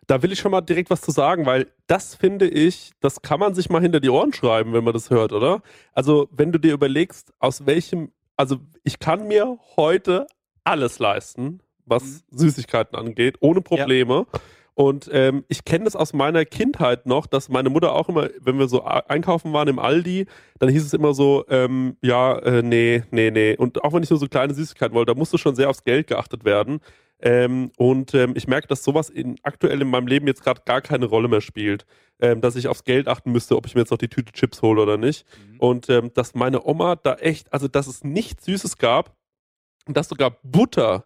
[0.08, 3.38] Da will ich schon mal direkt was zu sagen, weil das finde ich, das kann
[3.38, 5.62] man sich mal hinter die Ohren schreiben, wenn man das hört, oder?
[5.92, 10.26] Also, wenn du dir überlegst, aus welchem, also ich kann mir heute
[10.64, 14.26] alles leisten, was Süßigkeiten angeht, ohne Probleme.
[14.74, 18.58] Und ähm, ich kenne das aus meiner Kindheit noch, dass meine Mutter auch immer, wenn
[18.58, 20.26] wir so einkaufen waren im Aldi,
[20.58, 23.54] dann hieß es immer so, ähm, ja, äh, nee, nee, nee.
[23.56, 26.06] Und auch wenn ich nur so kleine Süßigkeiten wollte, da musste schon sehr aufs Geld
[26.06, 26.80] geachtet werden.
[27.20, 30.80] Ähm, und ähm, ich merke, dass sowas in, aktuell in meinem Leben jetzt gerade gar
[30.80, 31.84] keine Rolle mehr spielt.
[32.20, 34.62] Ähm, dass ich aufs Geld achten müsste, ob ich mir jetzt noch die Tüte Chips
[34.62, 35.26] hole oder nicht.
[35.58, 39.16] Und ähm, dass meine Oma da echt, also dass es nichts Süßes gab
[39.86, 41.04] und dass sogar Butter,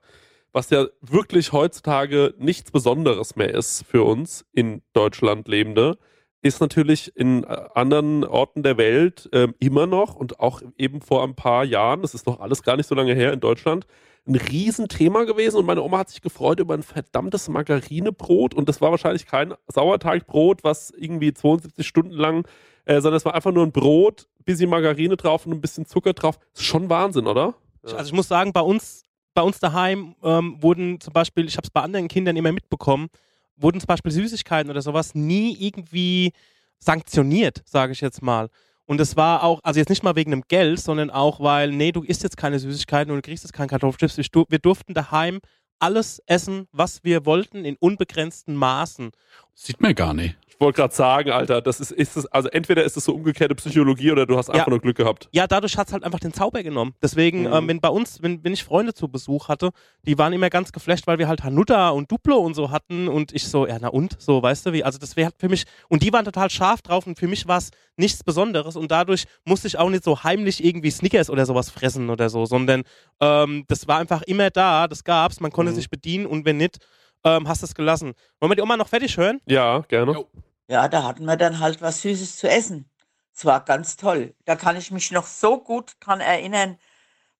[0.56, 5.98] was ja wirklich heutzutage nichts Besonderes mehr ist für uns in Deutschland Lebende,
[6.40, 11.24] ist natürlich in äh, anderen Orten der Welt ähm, immer noch und auch eben vor
[11.24, 13.86] ein paar Jahren, das ist noch alles gar nicht so lange her in Deutschland,
[14.26, 18.80] ein Riesenthema gewesen und meine Oma hat sich gefreut über ein verdammtes Margarinebrot und das
[18.80, 22.48] war wahrscheinlich kein Sauerteigbrot, was irgendwie 72 Stunden lang,
[22.86, 26.14] äh, sondern es war einfach nur ein Brot, bisschen Margarine drauf und ein bisschen Zucker
[26.14, 26.38] drauf.
[26.54, 27.56] Ist schon Wahnsinn, oder?
[27.82, 29.04] Also ich muss sagen, bei uns,
[29.36, 33.08] bei uns daheim ähm, wurden zum Beispiel, ich habe es bei anderen Kindern immer mitbekommen,
[33.56, 36.32] wurden zum Beispiel Süßigkeiten oder sowas nie irgendwie
[36.78, 38.48] sanktioniert, sage ich jetzt mal.
[38.86, 41.92] Und es war auch, also jetzt nicht mal wegen dem Geld, sondern auch, weil, nee,
[41.92, 44.16] du isst jetzt keine Süßigkeiten und du kriegst jetzt keinen Kartoffelchips.
[44.48, 45.40] Wir durften daheim
[45.78, 49.10] alles essen, was wir wollten, in unbegrenzten Maßen.
[49.58, 50.36] Sieht man gar nicht.
[50.48, 53.54] Ich wollte gerade sagen, Alter, das ist, ist es, also entweder ist es so umgekehrte
[53.54, 54.70] Psychologie oder du hast einfach Ja.
[54.70, 55.28] nur Glück gehabt.
[55.32, 56.94] Ja, dadurch hat es halt einfach den Zauber genommen.
[57.02, 57.52] Deswegen, Mhm.
[57.52, 59.70] ähm, wenn bei uns, wenn, wenn ich Freunde zu Besuch hatte,
[60.06, 63.32] die waren immer ganz geflasht, weil wir halt Hanuta und Duplo und so hatten und
[63.34, 64.16] ich so, ja, na und?
[64.20, 64.82] So, weißt du wie?
[64.84, 67.58] Also das wäre für mich, und die waren total scharf drauf und für mich war
[67.58, 71.68] es nichts Besonderes und dadurch musste ich auch nicht so heimlich irgendwie Snickers oder sowas
[71.70, 72.82] fressen oder so, sondern
[73.20, 75.76] ähm, das war einfach immer da, das gab's, man konnte Mhm.
[75.76, 76.78] sich bedienen und wenn nicht,
[77.26, 78.14] ähm, hast du es gelassen.
[78.40, 79.40] Wollen wir die Oma noch fertig hören?
[79.46, 80.24] Ja, gerne.
[80.68, 82.88] Ja, da hatten wir dann halt was Süßes zu essen.
[83.34, 84.34] Es war ganz toll.
[84.44, 86.78] Da kann ich mich noch so gut dran erinnern.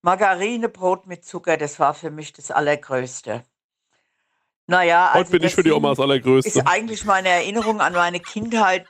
[0.01, 3.43] Margarinebrot mit Zucker, das war für mich das Allergrößte.
[4.67, 6.59] Naja, Heute also bin ich für die Oma das Allergrößte.
[6.59, 8.85] ist eigentlich meine Erinnerung an meine Kindheit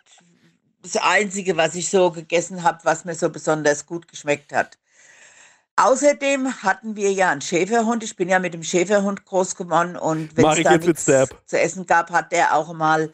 [0.82, 4.78] das Einzige, was ich so gegessen habe, was mir so besonders gut geschmeckt hat.
[5.78, 8.04] Außerdem hatten wir ja einen Schäferhund.
[8.04, 11.86] Ich bin ja mit dem Schäferhund groß geworden und wenn es da nichts zu essen
[11.86, 13.14] gab, hat der auch mal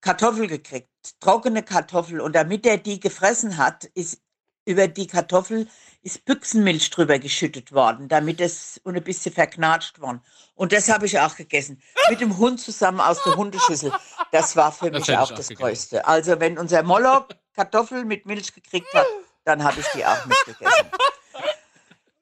[0.00, 0.88] Kartoffel gekriegt,
[1.20, 2.20] trockene Kartoffel.
[2.20, 4.20] Und damit er die gefressen hat, ist
[4.64, 5.66] über die Kartoffel
[6.02, 10.22] ist Büchsenmilch drüber geschüttet worden, damit es und ein bisschen verknatscht worden.
[10.54, 11.82] Und das habe ich auch gegessen.
[12.08, 13.92] Mit dem Hund zusammen aus der Hundeschüssel.
[14.30, 15.66] Das war für Das mich auch auch das gegessen.
[15.66, 16.06] Größte.
[16.06, 19.06] Also wenn unser Moloch Kartoffel mit Milch gekriegt hat,
[19.44, 20.86] dann habe ich die auch mitgegessen.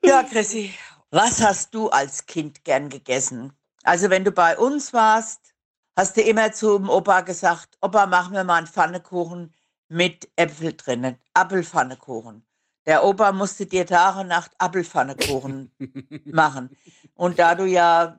[0.06, 0.72] Ja, Chrissy,
[1.10, 3.52] was hast du als Kind gern gegessen?
[3.82, 5.52] Also wenn du bei uns warst,
[5.96, 9.52] hast du immer zum Opa gesagt, Opa, mach mir mal einen Pfannekuchen
[9.88, 12.46] mit Äpfel drinnen, Apfelpfannekuchen.
[12.86, 15.72] Der Opa musste dir Tag und Nacht Apfelpfannekuchen
[16.26, 16.76] machen.
[17.16, 18.16] Und da du ja,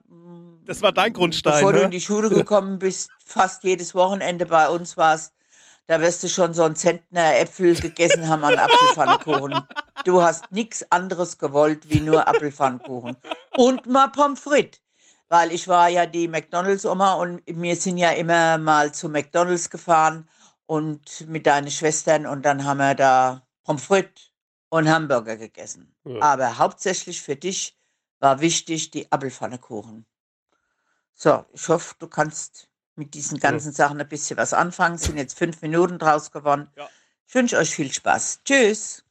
[0.65, 1.85] Das war dein Grundstein, bevor du ne?
[1.85, 5.36] in die Schule gekommen bist, fast jedes Wochenende bei uns warst,
[5.87, 9.61] da wirst du schon so einen Zentner Äpfel gegessen haben an Apfelpfannekuchen.
[10.03, 13.15] Du hast nichts anderes gewollt wie nur Apfelpfannkuchen.
[13.55, 14.81] Und mal Pommes frites.
[15.29, 20.29] Weil ich war ja die McDonalds-Oma und wir sind ja immer mal zu McDonalds gefahren
[20.65, 24.31] und mit deinen Schwestern und dann haben wir da Pommes frites
[24.69, 25.93] und Hamburger gegessen.
[26.05, 26.21] Ja.
[26.21, 27.77] Aber hauptsächlich für dich
[28.19, 30.05] war wichtig die Apfelpfannekuchen.
[31.13, 34.95] So, ich hoffe, du kannst mit diesen ganzen Sachen ein bisschen was anfangen.
[34.95, 36.67] Es sind jetzt fünf Minuten draus geworden.
[36.77, 36.87] Ja.
[37.27, 38.41] Ich wünsche euch viel Spaß.
[38.45, 39.03] Tschüss.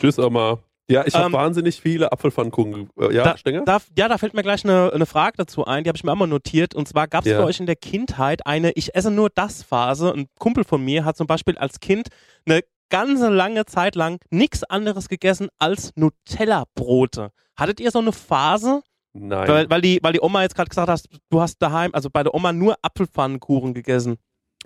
[0.00, 0.58] Tschüss, Oma.
[0.88, 2.90] Ja, ich habe Ähm, wahnsinnig viele Apfelpfannkuchen.
[3.00, 3.64] äh, Ja, Da, Stenger?
[3.64, 6.12] da, ja, da fällt mir gleich eine, eine Frage dazu ein, die habe ich mir
[6.12, 6.74] auch mal notiert.
[6.74, 7.38] Und zwar gab es Ja.
[7.38, 10.12] bei euch in der Kindheit eine Ich esse nur das Phase.
[10.12, 12.08] Ein Kumpel von mir hat zum Beispiel als Kind
[12.46, 17.30] eine ganze lange Zeit lang nichts anderes gegessen als Nutella-Brote.
[17.56, 18.82] Hattet ihr so eine Phase?
[19.14, 19.48] Nein.
[19.48, 22.22] Weil, weil, die, weil die Oma jetzt gerade gesagt hat, du hast daheim, also bei
[22.22, 24.16] der Oma nur Apfelpfannkuchen gegessen.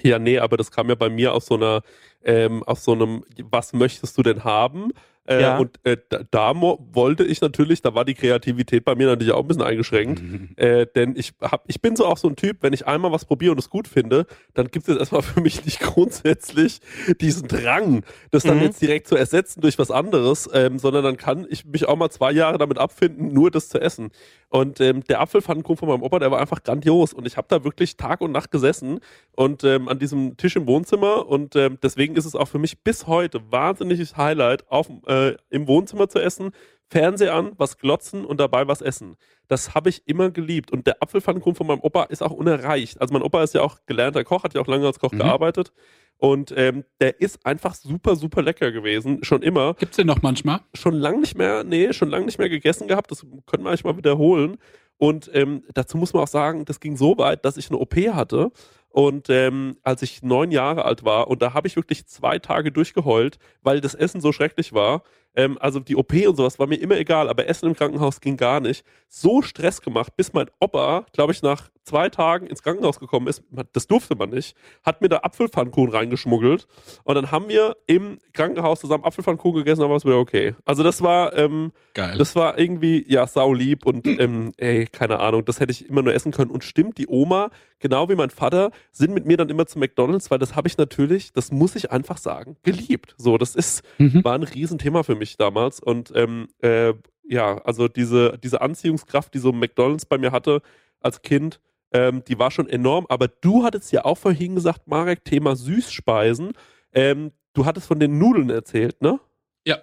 [0.03, 1.83] Ja, nee, aber das kam ja bei mir aus so einer,
[2.23, 4.93] ähm, aus so einem, was möchtest du denn haben?
[5.29, 5.59] Äh, Ja.
[5.59, 9.41] Und äh, da, da wollte ich natürlich, da war die Kreativität bei mir natürlich auch
[9.41, 10.23] ein bisschen eingeschränkt,
[10.59, 13.25] äh, denn ich hab, ich bin so auch so ein Typ, wenn ich einmal was
[13.25, 16.81] probiere und es gut finde, dann gibt es erstmal für mich nicht grundsätzlich
[17.21, 18.63] diesen Drang, das dann Mhm.
[18.63, 22.11] jetzt direkt zu ersetzen durch was anderes, ähm, sondern dann kann ich mich auch mal
[22.11, 24.11] zwei Jahre damit abfinden, nur das zu essen.
[24.49, 27.13] Und ähm, der Apfelpfannkuchen von meinem Opa, der war einfach grandios.
[27.13, 29.01] Und ich habe da wirklich Tag und Nacht gesessen
[29.33, 31.27] und ähm, an diesem Tisch im Wohnzimmer.
[31.27, 35.13] Und ähm, deswegen ist es auch für mich bis heute wahnsinniges Highlight, auf, äh,
[35.51, 36.51] im Wohnzimmer zu essen,
[36.89, 39.17] Fernseher an, was glotzen und dabei was essen.
[39.49, 40.71] Das habe ich immer geliebt.
[40.71, 43.01] Und der Apfelpfannkuchen von meinem Opa ist auch unerreicht.
[43.01, 45.19] Also mein Opa ist ja auch gelernter Koch, hat ja auch lange als Koch Mhm.
[45.19, 45.73] gearbeitet.
[46.19, 49.23] Und ähm, der ist einfach super, super lecker gewesen.
[49.23, 50.61] Schon immer Gibt's den noch manchmal?
[50.75, 53.11] schon lange nicht mehr, nee, schon lange nicht mehr gegessen gehabt.
[53.11, 54.57] Das können wir eigentlich mal wiederholen.
[54.97, 57.95] Und ähm, dazu muss man auch sagen, das ging so weit, dass ich eine OP
[57.97, 58.51] hatte.
[58.97, 62.73] Und ähm, als ich neun Jahre alt war, und da habe ich wirklich zwei Tage
[62.73, 65.03] durchgeheult, weil das Essen so schrecklich war.
[65.37, 68.37] Ähm, also die OP und sowas war mir immer egal, aber Essen im Krankenhaus ging
[68.37, 68.85] gar nicht.
[69.09, 73.45] So Stress gemacht, bis mein Opa, glaube ich, nach zwei Tagen ins Krankenhaus gekommen ist.
[73.73, 74.57] Das durfte man nicht.
[74.83, 76.67] Hat mir da Apfelpfannkuchen reingeschmuggelt.
[77.05, 80.57] Und dann haben wir im Krankenhaus zusammen Apfelpfannkuchen gegessen, aber es wieder okay.
[80.65, 82.19] Also das war, ähm, Geil.
[82.19, 86.13] das war irgendwie, ja, saulieb und ähm, ey, keine Ahnung, das hätte ich immer nur
[86.13, 86.51] essen können.
[86.51, 90.29] Und stimmt, die Oma, genau wie mein Vater, sind mit mir dann immer zu McDonalds,
[90.33, 93.15] weil das habe ich natürlich, das muss ich einfach sagen, geliebt.
[93.17, 94.25] So, das ist, Mhm.
[94.25, 95.81] war ein Riesenthema für mich damals.
[95.81, 96.95] Und ähm, äh,
[97.29, 100.63] ja, also diese, diese Anziehungskraft, die so McDonalds bei mir hatte
[101.01, 101.61] als Kind,
[101.93, 103.07] ähm, die war schon enorm.
[103.09, 106.53] Aber du hattest ja auch vorhin gesagt, Marek, Thema Süßspeisen.
[106.93, 109.19] Ähm, du hattest von den Nudeln erzählt, ne?
[109.67, 109.79] Ja,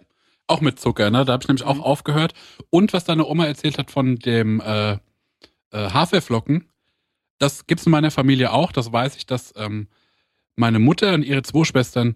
[0.48, 1.26] auch mit Zucker, ne?
[1.26, 2.34] Da habe ich nämlich auch aufgehört.
[2.70, 4.98] Und was deine Oma erzählt hat von dem äh, äh,
[5.72, 6.70] Haferflocken,
[7.40, 8.72] das gibt's in meiner Familie auch.
[8.72, 9.88] Das weiß ich, dass ähm,
[10.56, 12.16] meine Mutter und ihre zwei Schwestern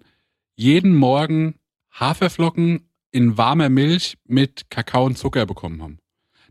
[0.54, 1.58] jeden Morgen
[1.92, 5.98] Haferflocken in warmer Milch mit Kakao und Zucker bekommen haben.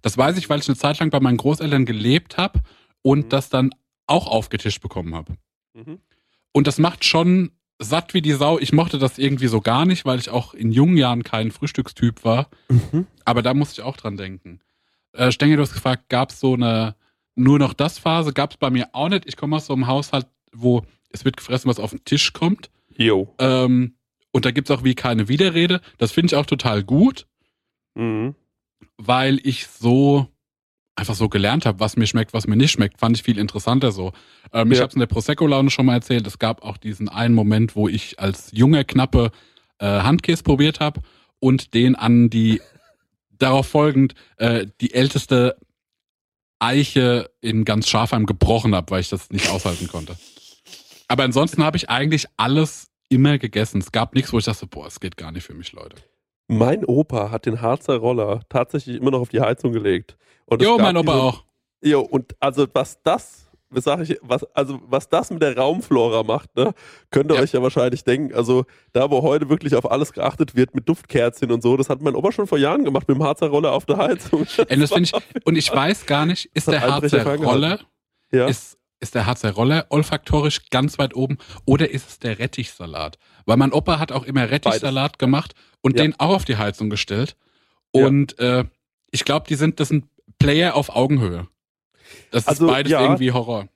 [0.02, 2.62] Das weiß ich, weil ich eine Zeit lang bei meinen Großeltern gelebt habe
[3.02, 3.30] und Mhm.
[3.30, 3.72] das dann
[4.06, 5.36] auch aufgetischt bekommen habe.
[5.74, 6.00] Mhm.
[6.54, 8.58] Und das macht schon satt wie die Sau.
[8.58, 12.24] Ich mochte das irgendwie so gar nicht, weil ich auch in jungen Jahren kein Frühstückstyp
[12.24, 12.50] war.
[12.70, 13.06] Mhm.
[13.26, 14.62] Aber da musste ich auch dran denken.
[15.14, 16.96] Äh, Stengel, du hast gefragt, gab es so eine
[17.36, 18.34] nur noch das Phase?
[18.34, 19.26] Gab es bei mir auch nicht.
[19.28, 22.72] Ich komme aus so einem Haushalt, wo es wird gefressen, was auf den Tisch kommt.
[22.96, 23.34] Jo.
[23.38, 23.94] Ähm,
[24.32, 25.82] und da gibt es auch wie keine Widerrede.
[25.98, 27.28] Das finde ich auch total gut,
[27.96, 28.36] Mhm.
[28.98, 30.28] weil ich so
[30.96, 33.92] einfach so gelernt habe, was mir schmeckt, was mir nicht schmeckt, fand ich viel interessanter
[33.92, 34.14] so.
[34.52, 34.82] Ähm, Ich Ja.
[34.84, 36.26] habe es in der Prosecco-Laune schon mal erzählt.
[36.26, 39.32] Es gab auch diesen einen Moment, wo ich als junger Knappe
[39.80, 41.02] äh, Handkäse probiert habe
[41.40, 42.62] und den an die
[43.38, 45.58] darauf folgend äh, die älteste
[46.60, 50.18] Eiche in ganz Schafheim gebrochen habe, weil ich das nicht aushalten konnte.
[51.08, 53.80] Aber ansonsten habe ich eigentlich alles immer gegessen.
[53.82, 55.98] Es gab nichts, wo ich dachte, boah, es geht gar nicht für mich, Leute.
[56.48, 60.18] Mein Opa hat den Harzer Roller tatsächlich immer noch auf die Heizung gelegt.
[60.46, 61.44] Und Jo, mein Opa diese- auch.
[61.84, 66.24] Jo, und also was das, was sag ich, was, also was das mit der Raumflora
[66.24, 66.74] macht, ne,
[67.12, 67.42] könnt ihr Ja.
[67.42, 68.34] euch ja wahrscheinlich denken.
[68.34, 72.02] Also da, wo heute wirklich auf alles geachtet wird mit Duftkerzchen und so, das hat
[72.02, 74.48] mein Opa schon vor Jahren gemacht mit dem Harzer Roller auf der Heizung.
[74.58, 77.80] Und, das find ich, und ich weiß gar nicht, ist Das der Harzer Roller,
[78.32, 78.48] ja.
[78.48, 83.18] ist, ist der Harzer Roller olfaktorisch ganz weit oben oder ist es der Rettichsalat?
[83.46, 86.04] Weil mein Opa hat auch immer Rettichsalat gemacht und Ja.
[86.04, 87.36] den auch auf die Heizung gestellt.
[87.94, 88.06] Ja.
[88.08, 88.66] Und äh,
[89.12, 90.06] ich glaube, die sind, das sind
[90.40, 91.48] Player auf Augenhöhe.
[92.32, 93.02] Das Also, ist beides ja.
[93.02, 93.68] irgendwie Horror.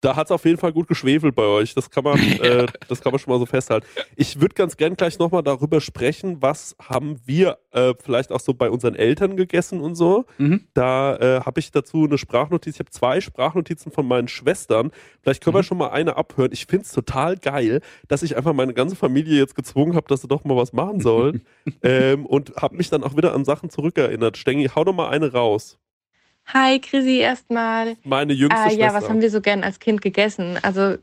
[0.00, 1.74] Da hat es auf jeden Fall gut geschwefelt bei euch.
[1.74, 3.86] Das kann man, äh, das kann man schon mal so festhalten.
[4.16, 8.54] Ich würde ganz gern gleich nochmal darüber sprechen, was haben wir äh, vielleicht auch so
[8.54, 10.24] bei unseren Eltern gegessen und so.
[10.38, 10.66] Mhm.
[10.74, 12.74] Da äh, habe ich dazu eine Sprachnotiz.
[12.76, 14.90] Ich habe zwei Sprachnotizen von meinen Schwestern.
[15.22, 15.64] Vielleicht können wir Mhm.
[15.64, 16.50] schon mal eine abhören.
[16.52, 20.22] Ich finde es total geil, dass ich einfach meine ganze Familie jetzt gezwungen habe, dass
[20.22, 21.42] sie doch mal was machen sollen.
[21.82, 24.36] ähm, und habe mich dann auch wieder an Sachen zurückerinnert.
[24.36, 25.78] Stengi, hau doch mal eine raus.
[26.52, 27.96] Hi, Chrissy, erstmal.
[28.02, 28.80] Meine jüngste Schwester.
[28.80, 30.58] ja, was haben wir so gern als Kind gegessen?
[30.62, 30.96] Also,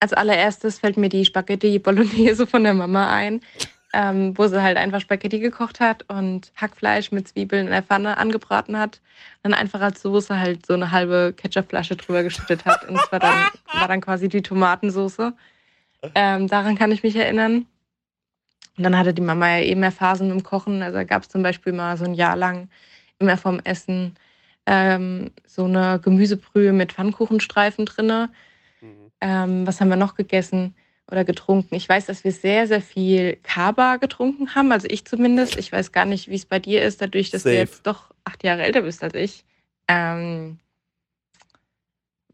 [0.00, 3.40] als allererstes fällt mir die Spaghetti Bolognese von der Mama ein,
[3.94, 8.18] ähm, wo sie halt einfach Spaghetti gekocht hat und Hackfleisch mit Zwiebeln in der Pfanne
[8.18, 9.00] angebraten hat.
[9.42, 12.86] Dann einfach als Soße halt so eine halbe Ketchupflasche drüber geschüttet hat.
[12.86, 15.32] Und es war dann, war dann quasi die Tomatensoße.
[16.14, 17.66] Ähm, daran kann ich mich erinnern.
[18.76, 20.82] Und dann hatte die Mama ja eh mehr Phasen im Kochen.
[20.82, 22.68] Also gab es zum Beispiel mal so ein Jahr lang
[23.18, 24.16] immer vom Essen
[24.66, 28.30] ähm, so eine Gemüsebrühe mit Pfannkuchenstreifen drinne.
[28.80, 29.10] Mhm.
[29.20, 30.74] Ähm, was haben wir noch gegessen
[31.10, 31.74] oder getrunken?
[31.74, 34.72] Ich weiß, dass wir sehr, sehr viel Kaba getrunken haben.
[34.72, 35.56] Also ich zumindest.
[35.56, 37.54] Ich weiß gar nicht, wie es bei dir ist, dadurch, dass Safe.
[37.54, 39.44] du jetzt doch acht Jahre älter bist als ich.
[39.86, 40.58] Ähm,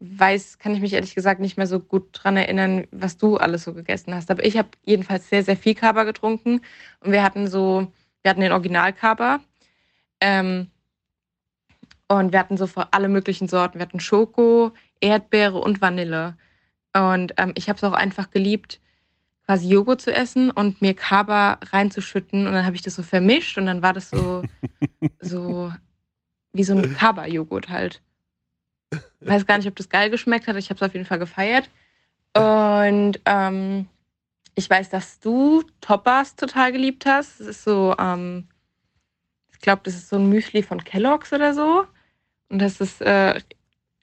[0.01, 3.63] weiß, kann ich mich ehrlich gesagt nicht mehr so gut dran erinnern, was du alles
[3.63, 4.31] so gegessen hast.
[4.31, 6.61] Aber ich habe jedenfalls sehr, sehr viel Kaba getrunken.
[7.01, 7.91] Und wir hatten so,
[8.23, 9.41] wir hatten den Original Kaba.
[10.19, 10.71] Ähm,
[12.11, 13.79] und wir hatten so vor alle möglichen Sorten.
[13.79, 16.35] Wir hatten Schoko, Erdbeere und Vanille.
[16.93, 18.81] Und ähm, ich habe es auch einfach geliebt,
[19.45, 22.47] quasi Joghurt zu essen und mir Kaba reinzuschütten.
[22.47, 24.43] Und dann habe ich das so vermischt und dann war das so,
[25.21, 25.71] so
[26.51, 28.01] wie so ein Kaba-Joghurt halt.
[29.21, 30.57] Weiß gar nicht, ob das geil geschmeckt hat.
[30.57, 31.69] Ich habe es auf jeden Fall gefeiert.
[32.33, 33.87] Und ähm,
[34.55, 37.39] ich weiß, dass du Toppers total geliebt hast.
[37.39, 38.49] Das ist so, ähm,
[39.53, 41.85] ich glaube, das ist so ein Müsli von Kellogg's oder so.
[42.51, 43.39] Und das ist äh,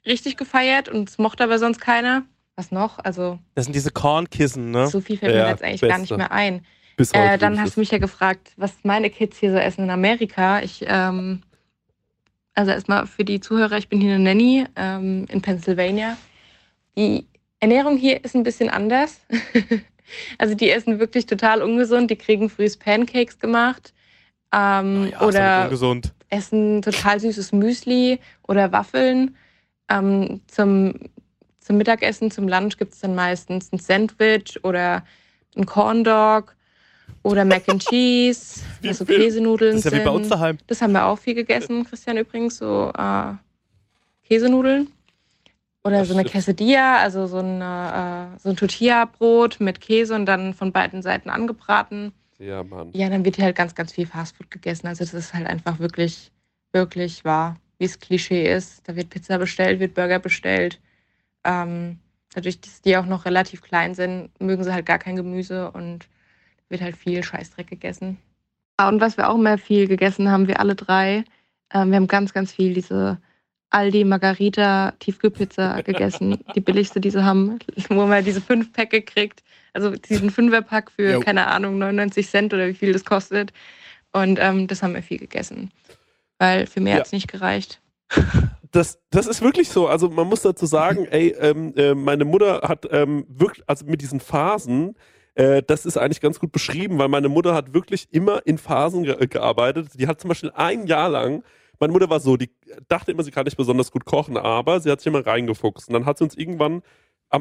[0.05, 2.23] richtig gefeiert und es mochte aber sonst keiner.
[2.55, 2.99] Was noch?
[2.99, 4.87] Also Das sind diese Kornkissen, ne?
[4.87, 6.01] so viel fällt Ja, mir jetzt eigentlich gar beste.
[6.01, 6.65] nicht mehr ein.
[6.97, 9.85] Bis heute Äh, dann hast du mich ja gefragt, was meine Kids hier so essen
[9.85, 10.61] in Amerika.
[10.61, 11.41] Ich, ähm,
[12.55, 16.17] also erstmal für die Zuhörer, ich bin hier eine Nanny ähm, in Pennsylvania.
[16.97, 17.25] Die
[17.61, 19.21] Ernährung hier ist ein bisschen anders.
[20.37, 22.11] also die essen wirklich total ungesund.
[22.11, 23.93] Die kriegen frühs Pancakes gemacht.
[24.53, 26.13] Ähm, Oh ja, oder ungesund.
[26.29, 29.35] Essen total süßes Müsli oder Waffeln.
[29.89, 30.93] Ähm, zum,
[31.59, 35.03] zum Mittagessen, zum Lunch gibt es dann meistens ein Sandwich oder
[35.55, 36.55] ein Corn Dog
[37.23, 39.05] oder Mac and Cheese, also?
[39.05, 40.57] Käsenudeln Das ist ja wie bei uns daheim.
[40.67, 43.33] Das haben wir auch viel gegessen, Christian übrigens, so äh,
[44.27, 44.89] Käsenudeln.
[45.83, 46.43] Oder Das so eine stimmt.
[46.43, 51.29] Quesadilla, also so, eine, äh, so ein Tortilla-Brot mit Käse und dann von beiden Seiten
[51.29, 52.11] angebraten.
[52.39, 52.91] Ja, Mann.
[52.93, 54.87] Ja, dann wird hier halt ganz, ganz viel Fastfood gegessen.
[54.87, 56.31] Also das ist halt einfach wirklich,
[56.71, 58.87] wirklich wahr, wie es Klischee ist.
[58.87, 60.79] Da wird Pizza bestellt, wird Burger bestellt.
[61.43, 61.99] Ähm,
[62.33, 66.07] dadurch, dass die auch noch relativ klein sind, mögen sie halt gar kein Gemüse und
[66.69, 68.17] wird halt viel Scheißdreck gegessen.
[68.79, 71.25] Und was wir auch immer viel gegessen haben, wir alle drei,
[71.73, 73.19] ähm, wir haben ganz, ganz viel diese
[73.71, 76.39] Aldi Margarita Tiefkühlpizza gegessen.
[76.55, 79.43] die billigste, die sie haben, wo man diese fünf Päcke kriegt.
[79.73, 81.19] Also diesen Fünferpack für, Jo.
[81.19, 83.53] keine Ahnung, 99 Cent oder wie viel das kostet.
[84.11, 85.71] Und ähm, das haben wir viel gegessen.
[86.39, 86.99] Weil für mehr Ja.
[86.99, 87.79] hat es nicht gereicht.
[88.71, 89.87] Das, das ist wirklich so.
[89.87, 94.01] Also man muss dazu sagen, ey, ähm, äh, meine Mutter hat ähm, wirklich, also mit
[94.01, 94.95] diesen Phasen,
[95.35, 99.03] äh, das ist eigentlich ganz gut beschrieben, weil meine Mutter hat wirklich immer in Phasen
[99.03, 99.89] ge gearbeitet.
[99.95, 101.43] Die hat zum Beispiel ein Jahr lang,
[101.79, 102.49] meine Mutter war so, die
[102.87, 105.87] dachte immer, sie kann nicht besonders gut kochen, aber sie hat sich immer reingefuchst.
[105.87, 106.81] Und dann hat sie uns irgendwann,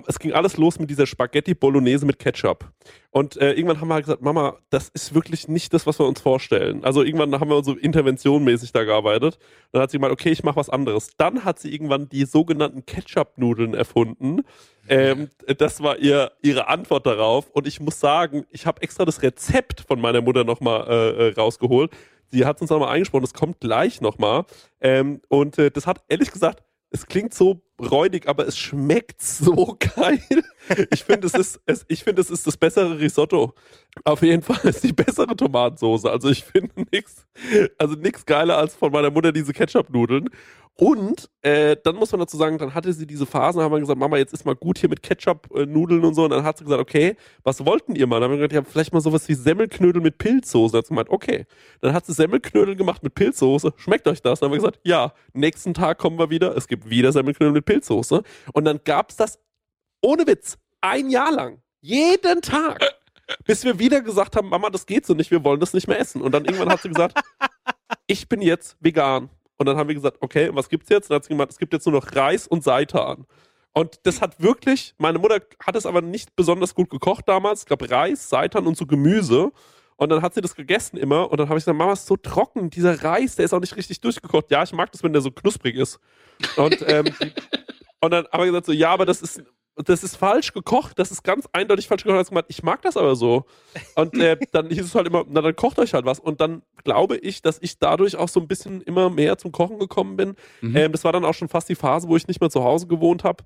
[0.06, 2.70] es ging alles los mit dieser Spaghetti Bolognese mit Ketchup.
[3.10, 6.06] Und äh, irgendwann haben wir halt gesagt, Mama, das ist wirklich nicht das, was wir
[6.06, 6.84] uns vorstellen.
[6.84, 9.38] Also irgendwann haben wir so interventionmäßig da gearbeitet.
[9.72, 11.16] Dann hat sie gemeint, okay, ich mache was anderes.
[11.16, 14.42] Dann hat sie irgendwann die sogenannten Ketchup-Nudeln erfunden.
[14.88, 17.48] Ähm, das war ihr, ihre Antwort darauf.
[17.50, 21.32] Und ich muss sagen, ich habe extra das Rezept von meiner Mutter nochmal äh, äh,
[21.32, 21.90] rausgeholt.
[22.30, 24.44] Sie hat uns nochmal eingesprochen, das kommt gleich nochmal.
[24.80, 29.76] Ähm, und äh, das hat ehrlich gesagt, es klingt so räudig, aber es schmeckt so
[29.96, 30.22] geil.
[30.90, 33.54] Ich finde, es ist, es, ich es ist das bessere Risotto.
[34.04, 36.10] Auf jeden Fall ist die bessere Tomatensoße.
[36.10, 37.26] Also ich finde nichts,
[37.78, 40.28] also geiler als von meiner Mutter diese Ketchup-Nudeln.
[40.80, 43.98] Und äh, dann muss man dazu sagen, dann hatte sie diese Phasen, haben wir gesagt,
[43.98, 46.22] Mama, jetzt ist mal gut hier mit Ketchup-Nudeln und so.
[46.22, 48.20] Und dann hat sie gesagt, okay, was wollten ihr mal?
[48.20, 50.70] Dann haben wir gesagt, ja, vielleicht mal sowas wie Semmelknödel mit Pilzsoße.
[50.70, 51.46] Dann hat sie gemeint, okay.
[51.80, 53.72] Dann hat sie Semmelknödel gemacht mit Pilzsoße.
[53.74, 54.38] Schmeckt euch das?
[54.38, 55.14] Dann haben wir gesagt, ja.
[55.32, 56.56] Nächsten Tag kommen wir wieder.
[56.56, 58.22] Es gibt wieder Semmelknödel mit Pilzsoße.
[58.52, 59.38] Und dann gab's das
[60.00, 61.62] ohne Witz ein Jahr lang.
[61.80, 62.80] Jeden Tag.
[63.44, 66.00] Bis wir wieder gesagt haben, Mama, das geht so nicht, wir wollen das nicht mehr
[66.00, 66.22] essen.
[66.22, 67.18] Und dann irgendwann hat sie gesagt,
[68.06, 69.28] ich bin jetzt vegan.
[69.58, 71.06] Und dann haben wir gesagt, okay, was gibt's jetzt?
[71.06, 73.26] Und dann hat sie gemeint, es gibt jetzt nur noch Reis und Seitan.
[73.72, 77.60] Und das hat wirklich, meine Mutter hat es aber nicht besonders gut gekocht damals.
[77.60, 79.52] Es gab Reis, Seitan und so Gemüse.
[79.98, 81.28] Und dann hat sie das gegessen immer.
[81.30, 82.70] Und dann habe ich gesagt, Mama, ist so trocken.
[82.70, 84.48] Dieser Reis, der ist auch nicht richtig durchgekocht.
[84.48, 85.98] Ja, ich mag das, wenn der so knusprig ist.
[86.56, 87.32] Und, ähm, die,
[88.00, 89.42] und dann habe ich gesagt, so, ja, aber das ist,
[89.74, 92.20] das ist falsch gekocht, das ist ganz eindeutig falsch gekocht.
[92.20, 93.46] Hat gemeint, ich mag das aber so.
[93.96, 96.20] Und äh, dann hieß es halt immer, na dann kocht euch halt was.
[96.20, 99.80] Und dann glaube ich, dass ich dadurch auch so ein bisschen immer mehr zum Kochen
[99.80, 100.36] gekommen bin.
[100.60, 100.76] Mhm.
[100.76, 102.86] Ähm, das war dann auch schon fast die Phase, wo ich nicht mehr zu Hause
[102.86, 103.42] gewohnt habe,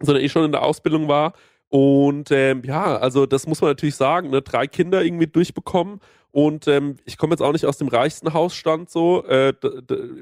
[0.00, 1.32] sondern ich schon in der Ausbildung war.
[1.72, 4.42] Und ähm, ja, also das muss man natürlich sagen, ne?
[4.42, 6.00] drei Kinder irgendwie durchbekommen.
[6.30, 9.54] Und ähm, ich komme jetzt auch nicht aus dem reichsten Hausstand so, äh,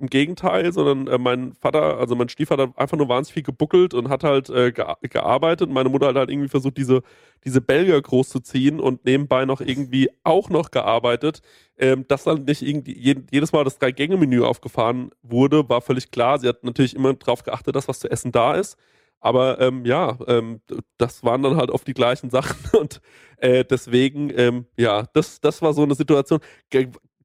[0.01, 3.95] im Gegenteil, sondern äh, mein Vater, also mein Stiefvater hat einfach nur wahnsinnig viel gebuckelt
[3.95, 5.67] und hat halt äh, gea- gearbeitet.
[5.67, 7.03] Und meine Mutter hat halt irgendwie versucht, diese,
[7.45, 11.43] diese Belgier großzuziehen und nebenbei noch irgendwie auch noch gearbeitet.
[11.79, 16.39] Ähm, dass dann nicht irgendwie je, jedes Mal das Drei-Gänge-Menü aufgefahren wurde, war völlig klar.
[16.39, 18.77] Sie hat natürlich immer darauf geachtet, dass was zu essen da ist.
[19.21, 20.61] Aber ähm, ja, ähm,
[20.97, 23.01] das waren dann halt oft die gleichen Sachen und
[23.37, 26.41] äh, deswegen, ähm, ja, das, das war so eine Situation.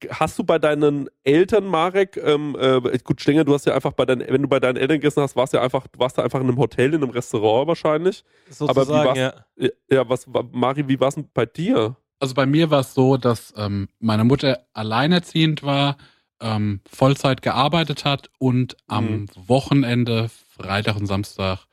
[0.10, 4.06] Hast du bei deinen Eltern, Marek, ähm, äh, gut, Stenger, du hast ja einfach bei
[4.06, 6.42] deinen, wenn du bei deinen Eltern gegessen hast, warst ja einfach, du warst da einfach
[6.42, 8.24] in einem Hotel, in einem Restaurant wahrscheinlich.
[8.60, 9.18] Aber wie Sozusagen, war's,
[9.58, 9.70] ja.
[9.90, 10.10] ja.
[10.10, 11.96] was, Mari, wie war es denn bei dir?
[12.20, 15.98] Also bei mir war es so, dass ähm, meine Mutter alleinerziehend war,
[16.42, 19.26] ähm, Vollzeit gearbeitet hat und am Mhm.
[19.48, 21.66] Wochenende, Freitag und Samstag,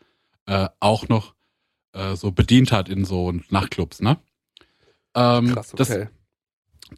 [0.47, 1.35] äh, auch noch
[1.93, 4.19] äh, so bedient hat in so Nachtclubs, ne?
[5.15, 6.09] Ähm, Krass, das, okay.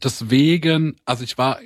[0.03, 1.59] deswegen, also ich war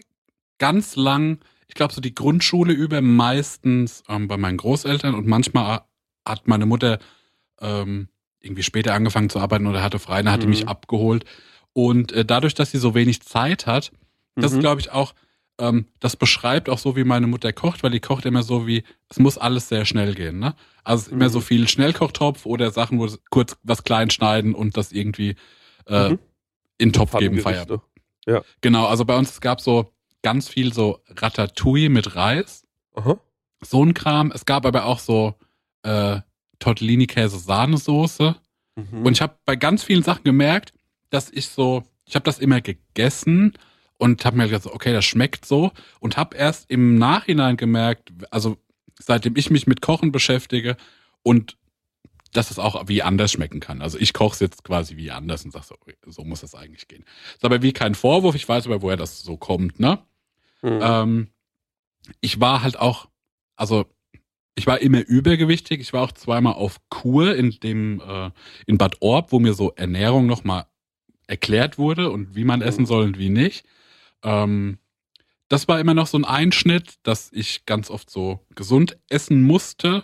[0.57, 5.81] ganz lang, ich glaube so die Grundschule über meistens ähm, bei meinen Großeltern und manchmal
[6.27, 6.99] hat meine Mutter
[7.61, 10.51] ähm, irgendwie später angefangen zu arbeiten oder hatte frei, dann hat die Mhm.
[10.51, 11.25] mich abgeholt.
[11.73, 13.91] Und äh, dadurch, dass sie so wenig Zeit hat,
[14.35, 14.59] das Mhm.
[14.59, 15.13] glaube ich auch,
[15.59, 18.83] ähm, das beschreibt auch so, wie meine Mutter kocht, weil die kocht immer so wie,
[19.09, 20.39] es muss alles sehr schnell gehen.
[20.39, 20.55] Ne?
[20.83, 21.29] Also es ist immer Mhm.
[21.29, 25.35] so viel Schnellkochtopf oder Sachen, wo kurz was klein schneiden und das irgendwie
[25.87, 26.19] äh, Mhm.
[26.77, 27.81] in den Topf geben, Pfannengerichte.
[28.25, 28.45] Feierabend.
[28.61, 29.91] Genau, also bei uns es gab so
[30.21, 33.19] ganz viel so Ratatouille mit Reis, Aha.
[33.61, 34.31] so ein Kram.
[34.31, 35.33] Es gab aber auch so
[35.83, 36.19] äh,
[36.59, 38.35] Tortellini-Käse-Sahnesoße.
[38.75, 39.05] Mhm.
[39.05, 40.73] Und ich habe bei ganz vielen Sachen gemerkt,
[41.09, 43.53] dass ich so, ich habe das immer gegessen
[43.99, 45.71] und habe mir gedacht, so, okay, das schmeckt so.
[45.99, 48.57] Und habe erst im Nachhinein gemerkt, also
[48.97, 50.77] seitdem ich mich mit Kochen beschäftige
[51.21, 51.57] und
[52.31, 53.81] dass es auch wie anders schmecken kann.
[53.81, 56.87] Also ich koche es jetzt quasi wie anders und sage so, so muss das eigentlich
[56.87, 57.03] gehen.
[57.33, 59.99] Ist aber wie kein Vorwurf, ich weiß aber, woher das so kommt, ne?
[60.61, 60.79] Mhm.
[60.81, 61.27] Ähm,
[62.21, 63.09] ich war halt auch,
[63.55, 63.85] also
[64.55, 65.81] ich war immer übergewichtig.
[65.81, 68.31] Ich war auch zweimal auf Kur in dem äh,
[68.65, 70.67] in Bad Orb, wo mir so Ernährung nochmal
[71.27, 73.65] erklärt wurde und wie man essen soll und wie nicht.
[74.23, 74.79] Ähm,
[75.47, 80.03] das war immer noch so ein Einschnitt, dass ich ganz oft so gesund essen musste.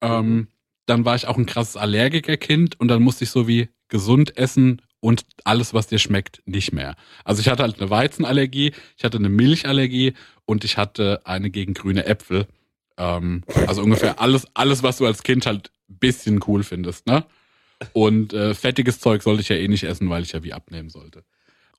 [0.00, 0.48] Ähm,
[0.86, 4.82] dann war ich auch ein krasses Allergikerkind und dann musste ich so wie gesund essen
[5.00, 6.96] und alles, was dir schmeckt, nicht mehr.
[7.24, 11.74] Also ich hatte halt eine Weizenallergie, ich hatte eine Milchallergie und ich hatte eine gegen
[11.74, 12.46] grüne Äpfel.
[12.96, 17.24] Ähm, also ungefähr alles, alles, was du als Kind halt ein bisschen cool findest, ne?
[17.92, 20.88] Und äh, fettiges Zeug sollte ich ja eh nicht essen, weil ich ja wie abnehmen
[20.88, 21.24] sollte.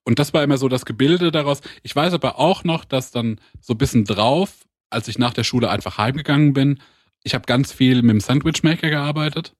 [0.05, 1.61] Und das war immer so das Gebilde daraus.
[1.81, 5.43] Ich weiß aber auch noch, dass dann so ein bisschen drauf, als ich nach der
[5.43, 6.79] Schule einfach heimgegangen bin,
[7.23, 9.55] ich habe ganz viel mit dem Sandwichmaker gearbeitet.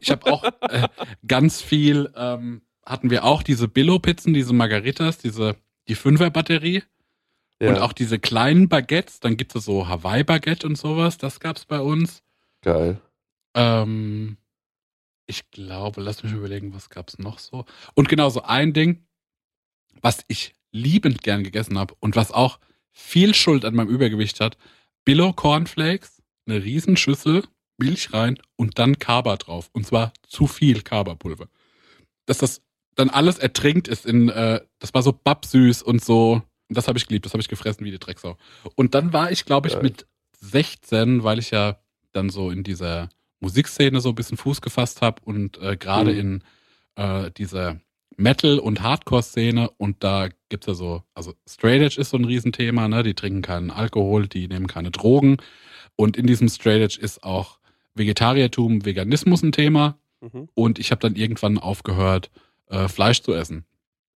[0.00, 0.86] Ich habe auch äh,
[1.26, 5.56] ganz viel, ähm, hatten wir auch diese Billo-Pizzen, diese Margaritas, diese,
[5.88, 6.82] die Fünfer-Batterie.
[7.60, 7.68] Ja.
[7.68, 11.80] Und auch diese kleinen Baguettes, dann gibt es so Hawaii-Baguette und sowas, das gab's bei
[11.80, 12.22] uns.
[12.60, 13.00] Geil.
[13.54, 14.36] Ähm,
[15.26, 17.64] ich glaube, lass mich überlegen, was gab's noch so.
[17.94, 19.04] Und genau so ein Ding,
[20.00, 22.58] was ich liebend gern gegessen habe und was auch
[22.90, 24.56] viel Schuld an meinem Übergewicht hat,
[25.04, 27.44] Billo Cornflakes, eine Riesenschüssel,
[27.78, 29.70] Milch rein und dann Kaba drauf.
[29.72, 31.48] Und zwar zu viel Kaba-Pulver.
[32.26, 32.62] Dass das
[32.94, 36.42] dann alles ertrinkt ist in, äh, das war so babsüß und so.
[36.68, 38.36] Und das habe ich geliebt, das habe ich gefressen wie die Drecksau.
[38.76, 40.06] Und dann war ich, glaube ich, mit
[40.40, 41.78] 16, weil ich ja
[42.12, 43.08] dann so in dieser
[43.40, 46.18] Musikszene so ein bisschen Fuß gefasst habe und äh, gerade Mhm.
[46.18, 46.42] in
[46.96, 47.80] äh, dieser
[48.16, 52.88] Metal- und Hardcore-Szene und da gibt's ja so, also Straight Edge ist so ein Riesenthema,
[52.88, 53.02] ne?
[53.02, 55.38] Die trinken keinen Alkohol, die nehmen keine Drogen
[55.96, 57.58] und in diesem Straight Edge ist auch
[57.94, 60.48] Vegetariertum, Veganismus ein Thema Mhm.
[60.54, 62.30] und ich habe dann irgendwann aufgehört,
[62.68, 63.64] äh, Fleisch zu essen.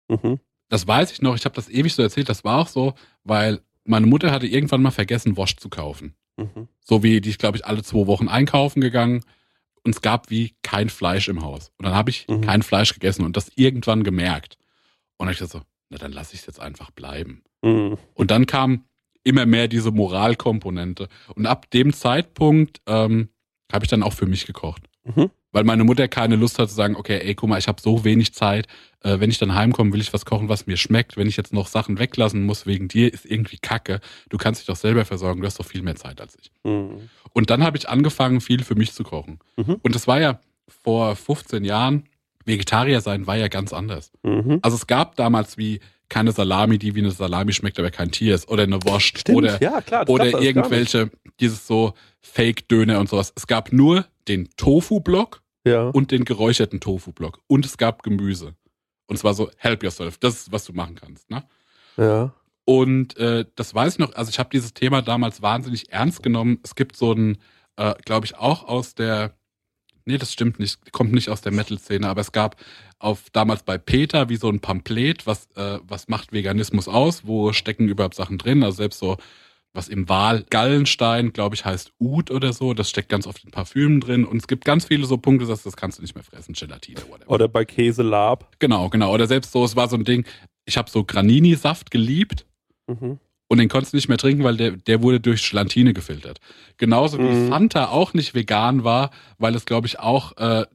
[0.09, 0.39] Mhm.
[0.69, 3.61] Das weiß ich noch, ich habe das ewig so erzählt, das war auch so, weil
[3.85, 6.13] meine Mutter hatte irgendwann mal vergessen, Wurst zu kaufen.
[6.37, 6.67] Mhm.
[6.81, 9.23] So wie die ist, glaube ich, alle zwei Wochen einkaufen gegangen
[9.83, 11.71] und es gab wie kein Fleisch im Haus.
[11.77, 12.41] Und dann habe ich Mhm.
[12.41, 14.57] kein Fleisch gegessen und das irgendwann gemerkt.
[15.17, 17.43] Und ich dachte so, na dann lasse ich es jetzt einfach bleiben.
[17.61, 17.97] Mhm.
[18.13, 18.85] Und dann kam
[19.23, 21.07] immer mehr diese Moralkomponente.
[21.35, 23.29] Und ab dem Zeitpunkt ähm,
[23.71, 24.83] habe ich dann auch für mich gekocht.
[25.03, 25.29] Mhm.
[25.53, 28.03] Weil meine Mutter keine Lust hat zu sagen, okay, ey, guck mal, ich habe so
[28.03, 28.67] wenig Zeit.
[29.01, 31.15] Äh, wenn ich dann heimkomme, will ich was kochen, was mir schmeckt.
[31.15, 34.01] Wenn ich jetzt noch Sachen weglassen muss wegen dir, ist irgendwie Kacke.
[34.29, 36.51] Du kannst dich doch selber versorgen, du hast doch viel mehr Zeit als ich.
[36.63, 37.09] Mhm.
[37.31, 39.39] Und dann habe ich angefangen, viel für mich zu kochen.
[39.55, 39.77] Mhm.
[39.81, 42.03] Und das war ja vor 15 Jahren,
[42.45, 44.11] Vegetarier sein war ja ganz anders.
[44.23, 44.59] Mhm.
[44.61, 45.79] Also es gab damals wie
[46.09, 48.47] keine Salami, die wie eine Salami schmeckt, aber kein Tier ist.
[48.49, 49.19] Oder eine Wurst.
[49.19, 50.07] Stimmt, oder ja, klar.
[50.09, 53.33] oder irgendwelche, dieses so Fake-Döner und sowas.
[53.35, 55.89] Es gab nur den Tofu-Block Ja.
[55.89, 57.39] und den geräucherten Tofu-Block.
[57.47, 58.55] Und es gab Gemüse.
[59.07, 60.17] Und zwar so, help yourself.
[60.17, 61.29] Das ist, was du machen kannst.
[61.29, 61.43] Ne?
[61.97, 62.33] ja.
[62.65, 66.59] Und äh, das weiß ich noch, also ich habe dieses Thema damals wahnsinnig ernst genommen.
[66.63, 67.37] Es gibt so ein,
[67.75, 69.35] äh, glaube ich, auch aus der,
[70.05, 72.55] nee, das stimmt nicht, kommt nicht aus der Metal-Szene, aber es gab
[72.99, 77.51] auf damals bei Peter wie so ein Pamphlet, was, äh, was macht Veganismus aus, wo
[77.51, 79.17] stecken überhaupt Sachen drin, also selbst so
[79.73, 83.51] was im Wahl Gallenstein, glaube ich, heißt Ud oder so, das steckt ganz oft in
[83.51, 86.23] Parfümen drin und es gibt ganz viele so Punkte, dass das kannst du nicht mehr
[86.23, 87.29] fressen, Gelatine, whatever.
[87.31, 88.51] Oder bei Käse Lab.
[88.59, 89.11] Genau, genau.
[89.13, 90.25] Oder selbst so, es war so ein Ding,
[90.65, 92.45] ich habe so Granini-Saft geliebt
[92.87, 93.17] Mhm.
[93.47, 96.39] und den konntest du nicht mehr trinken, weil der, der wurde durch Gelatine gefiltert.
[96.77, 97.49] Genauso wie Mhm.
[97.49, 99.09] Fanta auch nicht vegan war,
[99.39, 100.65] weil es, glaube ich, auch äh,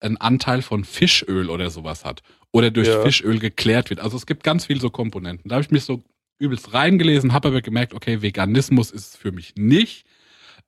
[0.00, 2.22] einen Anteil von Fischöl oder sowas hat.
[2.52, 3.02] Oder durch Ja.
[3.02, 4.00] Fischöl geklärt wird.
[4.00, 5.48] Also es gibt ganz viele so Komponenten.
[5.48, 6.02] Da habe ich mich so
[6.38, 10.06] übelst reingelesen, habe aber gemerkt, okay, Veganismus ist es für mich nicht.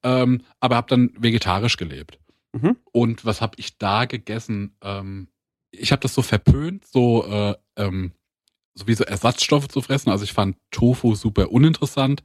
[0.02, 2.18] Ähm, aber habe dann vegetarisch gelebt.
[2.52, 2.76] Mhm.
[2.92, 4.76] Und was habe ich da gegessen?
[4.82, 5.28] Ähm,
[5.70, 8.12] ich habe das so verpönt, so äh, ähm,
[8.74, 10.10] sowieso Ersatzstoffe zu fressen.
[10.10, 12.22] Also ich fand Tofu super uninteressant.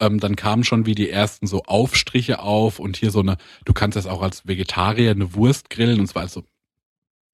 [0.00, 3.36] Ähm, dann kamen schon wie die ersten so Aufstriche auf und hier so eine,
[3.66, 6.42] du kannst das auch als Vegetarier eine Wurst grillen und zwar also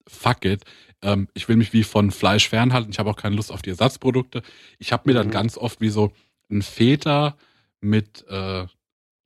[0.08, 0.64] fuck it.
[1.02, 2.90] Ähm, ich will mich wie von Fleisch fernhalten.
[2.90, 4.42] Ich habe auch keine Lust auf die Ersatzprodukte.
[4.78, 5.32] Ich habe mir dann Mhm.
[5.32, 6.12] ganz oft wie so
[6.50, 7.36] ein Feta
[7.80, 8.66] mit äh,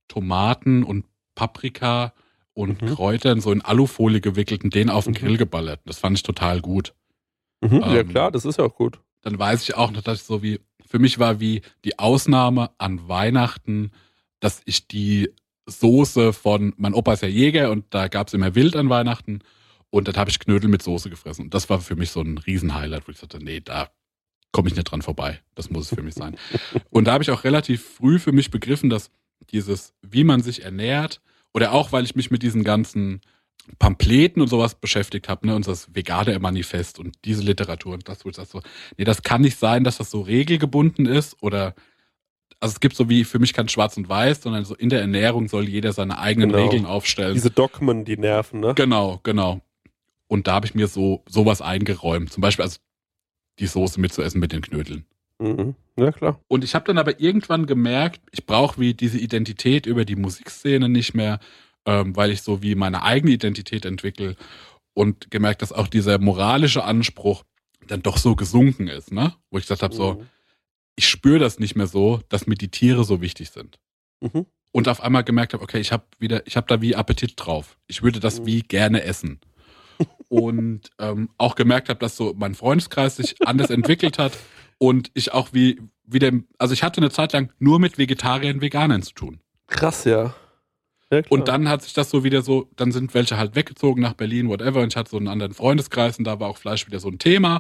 [0.09, 1.05] Tomaten und
[1.35, 2.12] Paprika
[2.53, 2.87] und Mhm.
[2.95, 5.18] Kräutern so in Alufolie gewickelt und den auf den Mhm.
[5.18, 5.81] Grill geballert.
[5.85, 6.95] Das fand ich total gut
[7.62, 7.81] Mhm.
[7.81, 9.01] ja, Ähm, klar, das ist ja auch gut.
[9.22, 12.70] dann weiß ich auch noch, dass ich so wie, für mich war wie die Ausnahme
[12.78, 13.93] an Weihnachten,
[14.41, 15.31] dass ich die
[15.66, 19.41] Soße von, mein Opa ist ja Jäger und da gab's immer Wild an Weihnachten
[19.91, 21.47] und dann habe ich Knödel mit Soße gefressen.
[21.47, 23.91] Und das war für mich so ein Riesenhighlight, wo ich sagte, nee, da
[24.53, 25.41] komme ich nicht dran vorbei.
[25.55, 26.36] Das muss es für mich sein.
[26.91, 29.11] und da habe ich auch relativ früh für mich begriffen, dass
[29.51, 31.20] dieses, wie man sich ernährt,
[31.53, 33.20] oder auch, weil ich mich mit diesen ganzen
[33.78, 38.24] Pamphleten und sowas beschäftigt habe, ne, und das vegane Manifest und diese Literatur und das,
[38.24, 38.62] wo ich sag so,
[38.97, 41.74] nee, das kann nicht sein, dass das so regelgebunden ist oder
[42.61, 45.01] also es gibt so wie für mich kein Schwarz und Weiß, sondern so in der
[45.01, 46.64] Ernährung soll jeder seine eigenen Genau.
[46.64, 47.34] Regeln aufstellen.
[47.34, 48.74] Diese Dogmen, die nerven, ne?
[48.74, 49.62] genau, genau.
[50.31, 52.78] Und da habe ich mir so sowas eingeräumt, zum Beispiel also
[53.59, 55.05] die Soße mitzuessen mit den Knödeln.
[55.41, 55.74] Mhm.
[55.99, 56.41] Ja, klar.
[56.47, 60.89] Und ich habe dann aber irgendwann gemerkt, ich brauche wie diese Identität über die Musikszene
[60.89, 61.41] nicht mehr,
[61.85, 64.37] ähm, weil ich so wie meine eigene Identität entwickle
[64.95, 67.43] und gemerkt, dass auch dieser moralische Anspruch
[67.89, 69.35] dann doch so gesunken ist, ne?
[69.51, 70.26] Wo ich gesagt habe, so, Mhm.
[70.95, 73.81] ich spüre das nicht mehr so, dass mir die Tiere so wichtig sind.
[74.20, 74.47] Mhm.
[74.72, 77.76] Und auf einmal gemerkt habe, okay, ich habe wieder, ich habe da wie Appetit drauf.
[77.89, 78.47] Ich würde das Mhm.
[78.47, 79.41] wie gerne essen.
[80.28, 84.32] Und ähm, auch gemerkt habe, dass so mein Freundeskreis sich anders entwickelt hat
[84.78, 89.03] und ich auch wie wieder, also ich hatte eine Zeit lang nur mit Vegetariern Veganern
[89.03, 89.40] zu tun.
[89.68, 90.34] Krass, ja.
[91.12, 91.22] ja.
[91.28, 94.48] Und dann hat sich das so wieder so, dann sind welche halt weggezogen nach Berlin,
[94.48, 97.09] whatever, und ich hatte so einen anderen Freundeskreis und da war auch Fleisch wieder so
[97.09, 97.59] ein Thema.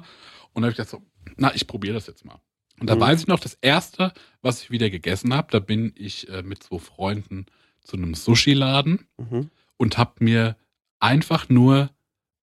[0.52, 1.02] Und dann habe ich gedacht so,
[1.36, 2.40] na, ich probiere das jetzt mal.
[2.80, 3.00] Und da Mhm.
[3.00, 4.12] weiß ich noch, das erste,
[4.42, 7.46] was ich wieder gegessen habe, da bin ich äh, mit zwei Freunden
[7.84, 9.50] zu einem Sushi-Laden Mhm.
[9.76, 10.56] und habe mir
[10.98, 11.90] einfach nur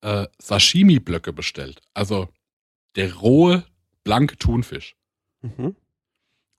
[0.02, 1.82] äh, Sashimi-Blöcke bestellt.
[1.94, 2.30] Also
[2.96, 3.64] der rohe,
[4.04, 4.96] blanke Thunfisch.
[5.42, 5.76] Mhm.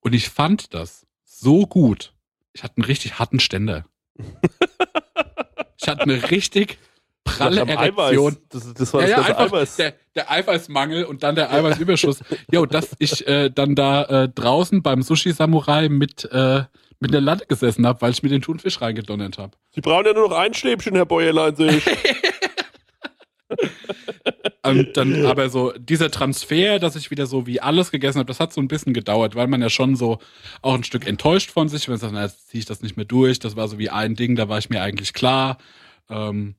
[0.01, 2.13] Und ich fand das so gut.
[2.53, 3.85] Ich hatte einen richtig harten Ständer.
[5.81, 6.79] ich hatte eine richtig
[7.25, 8.33] pralle Erektion.
[8.35, 8.49] Eiweiß.
[8.49, 9.77] Das, das war Ja, das ja, Eiweiß.
[9.77, 12.21] der, der Eiweißmangel und dann der Eiweißüberschuss.
[12.51, 16.65] Jo, dass ich äh, dann da äh, draußen beim Sushi Samurai mit äh,
[17.01, 19.57] mit der Latte gesessen habe, weil ich mir den Thunfisch reingedonnert habe.
[19.71, 21.85] Sie brauchen ja nur noch ein Stäbchen, Herr Bäuerlein, sehe ich.
[24.63, 28.41] Und dann aber so dieser Transfer, dass ich wieder so wie alles gegessen habe, das
[28.41, 30.19] hat so ein bisschen gedauert, weil man ja schon so
[30.63, 32.97] auch ein Stück enttäuscht von sich, wenn man sagt, na, jetzt ziehe ich das nicht
[32.97, 33.39] mehr durch.
[33.39, 35.59] Das war so wie ein Ding, da war ich mir eigentlich klar.
[36.11, 36.55] Ähm,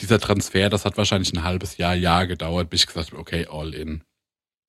[0.00, 3.46] dieser Transfer, das hat wahrscheinlich ein halbes Jahr, Jahr gedauert, bis ich gesagt habe, okay,
[3.50, 4.02] all in.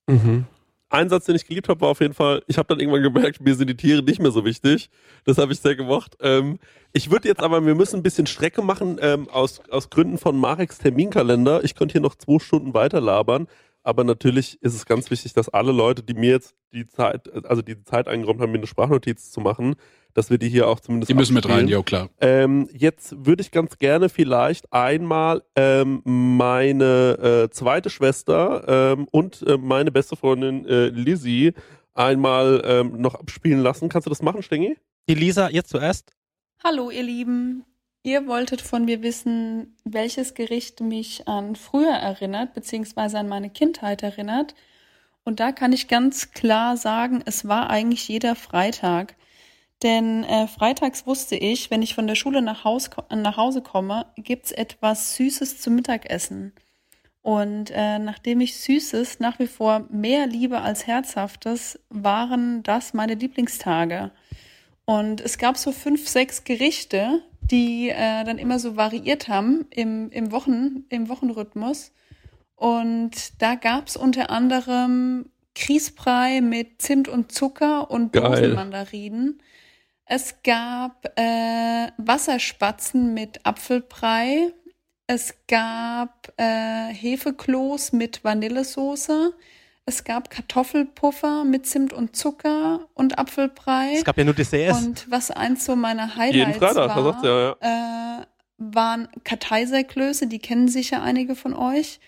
[0.08, 0.46] Mhm.
[0.92, 3.40] Ein Satz, den ich geliebt habe, war auf jeden Fall, ich habe dann irgendwann gemerkt,
[3.40, 4.90] mir sind die Tiere nicht mehr so wichtig.
[5.24, 6.18] Das habe ich sehr gemocht.
[6.20, 6.60] Ähm,
[6.92, 10.38] ich würde jetzt aber, wir müssen ein bisschen Strecke machen, ähm, aus, aus Gründen von
[10.38, 11.64] Mareks Terminkalender.
[11.64, 13.48] Ich könnte hier noch zwei Stunden weiter labern.
[13.84, 17.62] Aber natürlich ist es ganz wichtig, dass alle Leute, die mir jetzt die Zeit, also
[17.62, 19.76] die Zeit eingeräumt haben, mir eine Sprachnotiz zu machen,
[20.14, 21.10] dass wir die hier auch zumindest.
[21.10, 21.68] Die müssen mit abspielen.
[21.68, 22.10] rein, jo, klar.
[22.20, 29.42] Ähm, jetzt würde ich ganz gerne vielleicht einmal ähm, meine äh, zweite Schwester ähm, und
[29.44, 31.54] äh, meine beste Freundin äh, Lizzie
[31.94, 33.90] einmal ähm, noch abspielen lassen.
[33.90, 34.78] Kannst du das machen, Stengi?
[35.10, 36.12] Die Lisa jetzt zuerst.
[36.64, 37.66] Hallo, ihr Lieben.
[38.04, 44.02] Ihr wolltet von mir wissen, welches Gericht mich an früher erinnert, beziehungsweise an meine Kindheit
[44.02, 44.56] erinnert.
[45.24, 49.16] Und da kann ich ganz klar sagen, es war eigentlich jeder Freitag.
[49.84, 54.06] Denn äh, freitags wusste ich, wenn ich von der Schule nach, Haus, nach Hause komme,
[54.16, 56.54] gibt's etwas Süßes zum Mittagessen.
[57.24, 63.16] Und äh, nachdem ich Süßes nach wie vor mehr liebe als Herzhaftes, waren das meine
[63.16, 64.12] Lieblingstage.
[64.86, 70.10] Und es gab so fünf, sechs Gerichte, die äh, dann immer so variiert haben im,
[70.12, 71.92] im, Wochen, im Wochenrhythmus.
[72.56, 78.16] Und da gab's unter anderem Kriesbrei mit Zimt und Zucker und.
[78.16, 79.42] Dosenmandarinen.
[80.06, 84.54] Es gab äh, Wasserspatzen mit Apfelbrei.
[85.08, 89.34] Es gab äh, Hefekloß mit Vanillesoße.
[89.86, 93.94] Es gab Kartoffelpuffer mit Zimt und Zucker und Apfelbrei.
[93.96, 94.86] Es gab ja nur Desserts.
[94.86, 98.22] Und was eins so meiner Jeden Highlights Freitag, war, sagt er, ja.
[98.22, 98.26] äh,
[98.58, 102.00] waren Karteiserklöße, die kennen sicher einige von euch,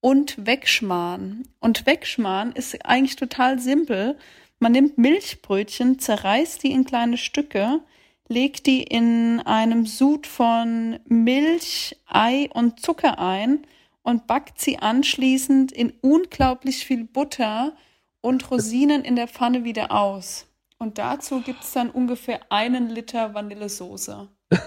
[0.00, 1.44] und Wegschmarrn.
[1.60, 4.16] Und Wegschmarrn ist eigentlich total simpel.
[4.62, 7.80] Man nimmt Milchbrötchen, zerreißt die in kleine Stücke,
[8.28, 13.66] legt die in einem Sud von Milch, Ei und Zucker ein
[14.02, 17.74] und backt sie anschließend in unglaublich viel Butter
[18.20, 20.46] und Rosinen in der Pfanne wieder aus.
[20.76, 24.28] Und dazu gibt's dann ungefähr einen Liter Vanillesoße.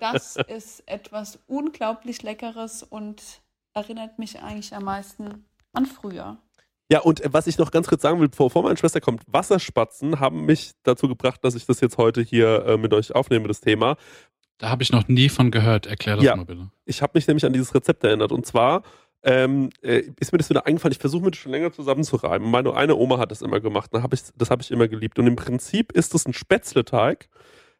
[0.00, 3.22] Das ist etwas unglaublich Leckeres und
[3.72, 6.38] erinnert mich eigentlich am meisten an früher.
[6.90, 10.20] Ja, und äh, was ich noch ganz kurz sagen will, bevor, meine Schwester kommt, Wasserspatzen
[10.20, 13.60] haben mich dazu gebracht, dass ich das jetzt heute hier äh, mit euch aufnehme, das
[13.60, 13.96] Thema.
[14.58, 15.86] Da habe ich noch nie von gehört.
[15.86, 16.36] Erklär das Ja.
[16.36, 16.70] mal bitte.
[16.84, 18.32] Ich habe mich nämlich an dieses Rezept erinnert.
[18.32, 18.82] Und zwar
[19.22, 20.92] ähm, äh, ist mir das wieder eingefallen.
[20.92, 22.48] Ich versuche mir das schon länger zusammenzureimen.
[22.50, 23.90] Meine eine Oma hat das immer gemacht.
[23.94, 25.18] Hab ich, das habe ich immer geliebt.
[25.18, 27.28] Und im Prinzip ist es ein Spätzleteig,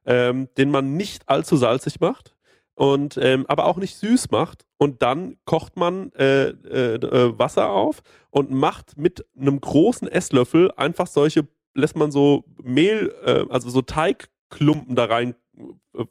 [0.06, 2.34] ähm, den man nicht allzu salzig macht.
[2.74, 4.64] Und ähm, aber auch nicht süß macht.
[4.78, 10.72] Und dann kocht man äh, äh, äh, Wasser auf und macht mit einem großen Esslöffel
[10.72, 15.36] einfach solche, lässt man so Mehl, äh, also so Teigklumpen da rein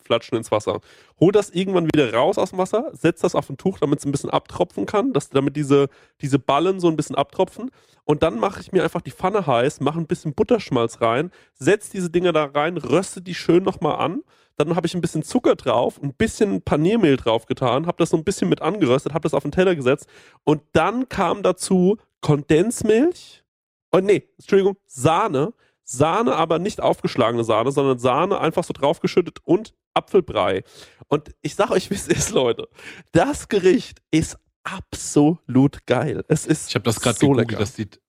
[0.03, 0.79] flatschen ins Wasser.
[1.19, 4.05] Hol das irgendwann wieder raus aus dem Wasser, setzt das auf ein Tuch, damit es
[4.05, 5.89] ein bisschen abtropfen kann, dass, damit diese,
[6.21, 7.71] diese Ballen so ein bisschen abtropfen.
[8.05, 11.91] Und dann mache ich mir einfach die Pfanne heiß, mache ein bisschen Butterschmalz rein, setze
[11.91, 14.23] diese Dinger da rein, röste die schön nochmal an.
[14.55, 18.17] Dann habe ich ein bisschen Zucker drauf, ein bisschen Paniermehl drauf getan, habe das so
[18.17, 20.07] ein bisschen mit angeröstet, habe das auf den Teller gesetzt.
[20.43, 23.43] Und dann kam dazu Kondensmilch.
[23.91, 25.53] Oh nee, Entschuldigung, Sahne.
[25.83, 30.63] Sahne, aber nicht aufgeschlagene Sahne, sondern Sahne einfach so draufgeschüttet und Apfelbrei.
[31.07, 32.67] Und ich sag euch, wie es ist, Leute.
[33.11, 36.23] Das Gericht ist absolut geil.
[36.27, 37.59] Es ist Ich habe das gerade so gegoogelt, lecker.
[37.59, 38.01] das sieht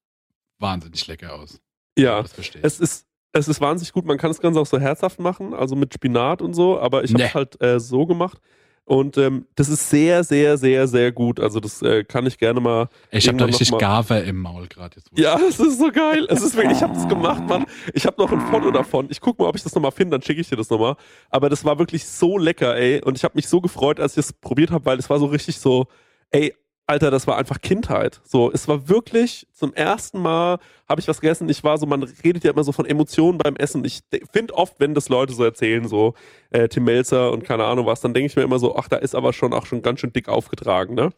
[0.58, 1.60] wahnsinnig lecker aus.
[1.98, 4.04] Ja, Das verstehe es ist, es ist wahnsinnig gut.
[4.04, 7.12] Man kann das Ganze auch so herzhaft machen, also mit Spinat und so, aber ich
[7.12, 7.34] habe es Nee.
[7.34, 8.38] halt äh, so gemacht.
[8.86, 11.40] Und ähm, das ist sehr, sehr, sehr, sehr gut.
[11.40, 12.88] Also das äh, kann ich gerne mal.
[13.10, 15.08] Ich habe da richtig mal- Gave im Maul gerade jetzt.
[15.16, 16.26] Ja, es ist so geil.
[16.28, 17.64] Es ist wirklich, ich habe das gemacht, Mann.
[17.94, 19.06] Ich habe noch ein Foto davon.
[19.10, 20.96] Ich guck mal, ob ich das nochmal finde, dann schicke ich dir das nochmal.
[21.30, 23.00] Aber das war wirklich so lecker, ey.
[23.02, 25.26] Und ich habe mich so gefreut, als ich es probiert habe, weil es war so
[25.26, 25.86] richtig so,
[26.30, 26.54] ey,
[26.86, 28.20] Alter, das war einfach Kindheit.
[28.24, 31.48] So, es war wirklich zum ersten Mal habe ich was gegessen.
[31.48, 33.84] Ich war so, man redet ja immer so von Emotionen beim Essen.
[33.86, 36.12] Ich finde oft, wenn das Leute so erzählen, so
[36.50, 38.96] äh, Tim Melzer und keine Ahnung was, dann denke ich mir immer so, ach, da
[38.96, 41.10] ist aber schon auch schon ganz schön dick aufgetragen, ne?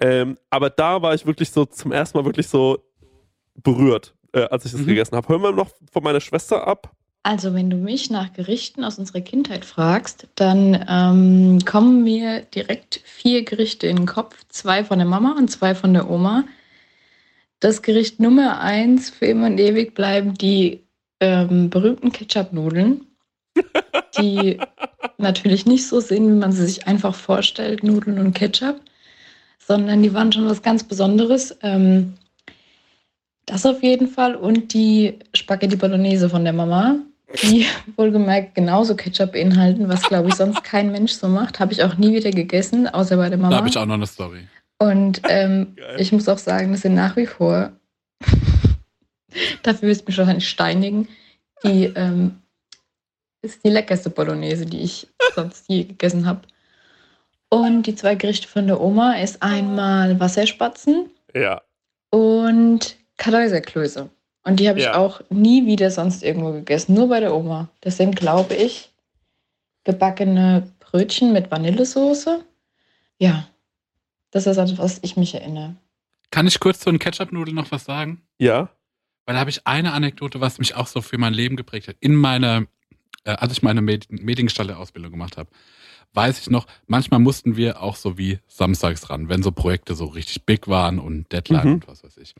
[0.00, 2.78] Ähm, aber da war ich wirklich so zum ersten Mal wirklich so
[3.56, 4.86] berührt, äh, als ich das Mhm.
[4.86, 5.28] gegessen habe.
[5.28, 6.92] Hören wir noch von meiner Schwester ab.
[7.28, 13.02] Also, wenn du mich nach Gerichten aus unserer Kindheit fragst, dann ähm, kommen mir direkt
[13.04, 14.46] vier Gerichte in den Kopf.
[14.48, 16.44] Zwei von der Mama und zwei von der Oma.
[17.60, 20.86] Das Gericht Nummer eins für immer und ewig bleiben die
[21.20, 23.04] ähm, berühmten Ketchup-Nudeln.
[24.18, 24.58] die
[25.18, 28.80] natürlich nicht so sind, wie man sie sich einfach vorstellt, Nudeln und Ketchup,
[29.58, 31.58] sondern die waren schon was ganz Besonderes.
[31.60, 32.14] Ähm,
[33.44, 37.00] das auf jeden Fall und die Spaghetti Bolognese von der Mama,
[37.42, 37.66] die
[37.96, 41.96] wohlgemerkt genauso Ketchup beinhalten, was glaube ich sonst kein Mensch so macht, habe ich auch
[41.96, 43.50] nie wieder gegessen, außer bei der Mama.
[43.50, 44.46] Da habe ich auch noch eine Story.
[44.78, 47.72] Und ähm, ich muss auch sagen, das sind nach wie vor,
[49.62, 51.08] dafür wirst du mich wahrscheinlich steinigen,
[51.64, 52.38] die ähm,
[53.42, 56.42] ist die leckerste Bolognese, die ich sonst je gegessen habe.
[57.50, 61.62] Und die zwei Gerichte von der Oma ist einmal Wasserspatzen Ja.
[62.10, 64.08] und Kartoffelklöße.
[64.44, 64.96] Und die habe ich Ja.
[64.96, 67.68] auch nie wieder sonst irgendwo gegessen, nur bei der Oma.
[67.80, 68.90] Das sind, glaube ich,
[69.84, 72.44] gebackene Brötchen mit Vanillesoße.
[73.18, 73.48] Ja,
[74.30, 75.76] das ist an was ich mich erinnere.
[76.30, 78.22] Kann ich kurz zu den Ketchup-Nudeln noch was sagen?
[78.38, 78.68] Ja.
[79.24, 81.96] Weil da habe ich eine Anekdote, was mich auch so für mein Leben geprägt hat.
[82.00, 82.66] In meiner,
[83.24, 85.50] äh, als ich meine Med Mediengestalter-Ausbildung gemacht habe,
[86.14, 90.06] weiß ich noch, manchmal mussten wir auch so wie samstags ran, wenn so Projekte so
[90.06, 91.72] richtig big waren und Deadline Mhm.
[91.74, 92.34] und was weiß ich.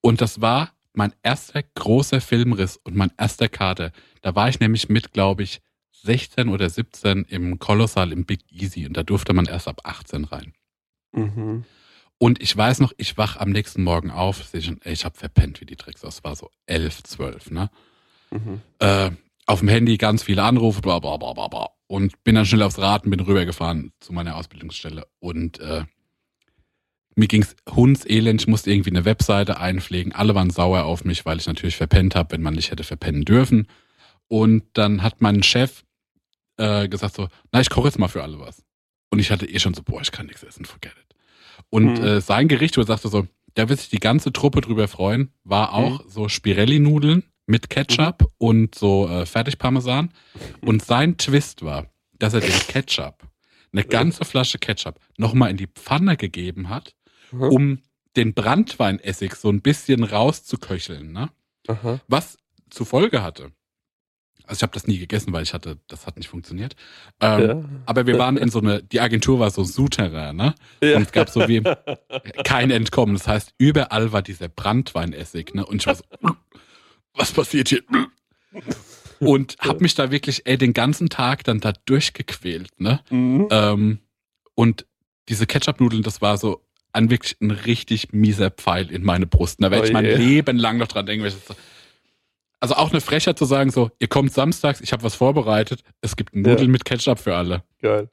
[0.00, 3.92] Und das war mein erster großer Filmriss und mein erster Kater.
[4.20, 5.60] Da war ich nämlich mit, glaube ich,
[6.02, 10.24] 16 oder 17 im Kolossal im Big Easy und da durfte man erst ab 18
[10.24, 10.52] rein.
[11.12, 11.64] Mhm.
[12.18, 15.18] Und ich weiß noch, ich wach am nächsten Morgen auf, sehe schon, ey, ich habe
[15.18, 16.02] verpennt wie die Tricks.
[16.02, 17.70] Das war so 11, 12, ne?
[18.30, 18.60] Mhm.
[18.78, 19.10] Äh,
[19.46, 21.70] auf dem Handy ganz viele Anrufe, bla, bla, bla, bla, bla.
[21.88, 25.06] Und bin dann schnell aufs Rad und bin rübergefahren zu meiner Ausbildungsstelle.
[25.18, 25.84] Und äh,
[27.16, 28.40] mir ging's hundselend.
[28.42, 30.12] Ich musste irgendwie eine Webseite einpflegen.
[30.12, 33.24] Alle waren sauer auf mich, weil ich natürlich verpennt habe, wenn man nicht hätte verpennen
[33.24, 33.66] dürfen.
[34.28, 35.82] Und dann hat mein Chef
[36.56, 38.62] äh, gesagt so, na, ich koche jetzt mal für alle was.
[39.10, 41.16] Und ich hatte eh schon so, boah, ich kann nichts essen, forget it.
[41.70, 42.04] Und Mhm.
[42.04, 45.30] äh, sein Gericht, wo er sagte so, da wird sich die ganze Truppe drüber freuen,
[45.44, 50.10] war auch so Spirelli-Nudeln mit Ketchup und so äh, Fertigparmesan.
[50.62, 51.86] Und sein Twist war,
[52.18, 53.26] dass er den Ketchup,
[53.72, 56.94] eine ganze Flasche Ketchup, nochmal in die Pfanne gegeben hat,
[57.32, 57.42] Mhm.
[57.42, 57.78] um
[58.16, 61.12] den Brandweinessig so ein bisschen rauszuköcheln.
[61.12, 61.30] Ne?
[61.68, 62.00] Aha.
[62.08, 62.38] Was
[62.70, 63.52] zur Folge hatte.
[64.44, 66.74] Also ich habe das nie gegessen, weil ich hatte, das hat nicht funktioniert.
[67.20, 67.64] Ähm, Ja.
[67.86, 70.54] Aber wir waren in so eine, die Agentur war so Souterrain, ne?
[70.82, 70.96] Ja.
[70.96, 71.62] Und es gab so wie
[72.44, 73.14] kein Entkommen.
[73.14, 75.64] Das heißt, überall war dieser Brandweinessig, ne?
[75.64, 76.02] Und ich war so,
[77.14, 77.82] was passiert hier?
[79.20, 83.00] Und hab mich da wirklich, ey, den ganzen Tag dann da durchgequält, ne?
[83.10, 83.46] Mhm.
[83.50, 83.98] Ähm,
[84.54, 84.86] und
[85.28, 86.60] diese Ketchup-Nudeln, das war so
[86.92, 89.62] ein wirklich ein richtig mieser Pfeil in meine Brust.
[89.62, 90.14] Da werde Oh ich mein je.
[90.16, 91.26] Leben lang noch dran denken.
[92.60, 96.14] Also auch eine Frechheit zu sagen, so, ihr kommt samstags, ich habe was vorbereitet, es
[96.14, 96.68] gibt Nudeln Ja.
[96.68, 97.64] mit Ketchup für alle.
[97.80, 98.08] Geil.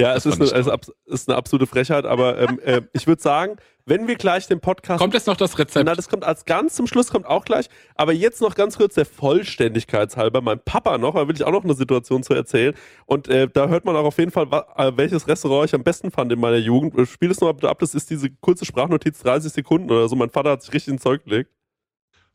[0.00, 3.20] Ja, Das es ist eine, abs- ist eine absolute Frechheit, aber ähm, äh, ich würde
[3.20, 3.56] sagen,
[3.86, 5.00] wenn wir gleich den Podcast.
[5.00, 5.86] Kommt jetzt noch das Rezept?
[5.86, 7.68] Na, das kommt als ganz zum Schluss, kommt auch gleich.
[7.94, 10.40] Aber jetzt noch ganz kurz der Vollständigkeitshalber.
[10.40, 12.74] Mein Papa noch, da will ich auch noch eine Situation zu erzählen.
[13.06, 16.10] Und äh, da hört man auch auf jeden Fall, äh, welches Restaurant ich am besten
[16.10, 16.96] fand in meiner Jugend.
[16.98, 20.08] Äh, Spiel es noch mal bitte ab, das ist diese kurze Sprachnotiz, 30 Sekunden oder
[20.08, 20.16] so.
[20.16, 21.50] Mein Vater hat sich richtig ins Zeug gelegt.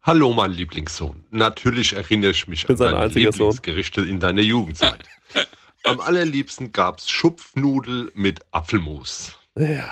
[0.03, 1.25] Hallo, mein Lieblingssohn.
[1.31, 3.47] Natürlich erinnere ich mich an deine einziger Sohn.
[3.47, 5.03] Lieblingsgerichte in deiner Jugendzeit.
[5.83, 9.37] Am allerliebsten gab's Schupfnudel mit Apfelmus.
[9.57, 9.89] Ja.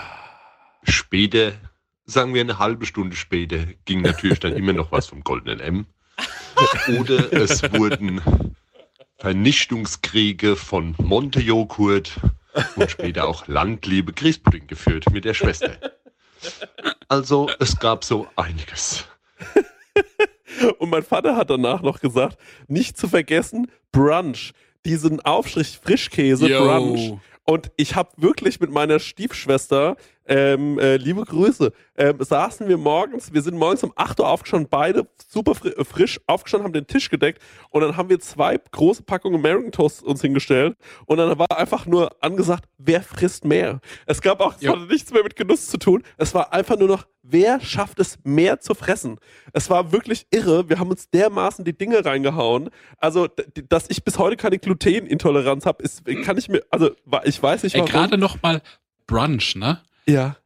[0.87, 1.53] Später,
[2.05, 5.85] sagen wir eine halbe Stunde später, ging natürlich dann immer noch was vom Goldenen M.
[6.99, 8.21] Oder es wurden
[9.17, 12.19] Vernichtungskriege von Monte-Joghurt
[12.75, 15.71] und später auch Landliebe Grießpudding geführt mit der Schwester.
[17.07, 19.05] Also es gab so einiges.
[20.79, 24.53] Und mein Vater hat danach noch gesagt, nicht zu vergessen, Brunch.
[24.85, 26.63] Diesen Aufstrich Frischkäse Yo.
[26.63, 27.19] Brunch.
[27.43, 29.97] Und ich habe wirklich mit meiner Stiefschwester,
[30.27, 34.67] ähm, äh, liebe Grüße, ähm, saßen wir morgens, wir sind morgens um 8 Uhr aufgestanden,
[34.69, 39.03] beide super äh, frisch aufgestanden, haben den Tisch gedeckt und dann haben wir zwei große
[39.03, 43.79] Packungen American Toast uns hingestellt und dann war einfach nur angesagt, wer frisst mehr.
[44.05, 44.71] Es gab auch, es Jo.
[44.73, 48.17] hatte nichts mehr mit Genuss zu tun, es war einfach nur noch, wer schafft es
[48.23, 49.17] mehr zu fressen.
[49.53, 53.27] Es war wirklich irre, wir haben uns dermaßen die Dinge reingehauen, also
[53.69, 56.91] dass ich bis heute keine Glutenintoleranz habe, ist, kann ich mir, also
[57.23, 57.91] ich weiß nicht Ey, warum.
[57.91, 58.61] gerade noch mal
[59.07, 59.81] Brunch, ne?
[60.07, 60.37] Ja.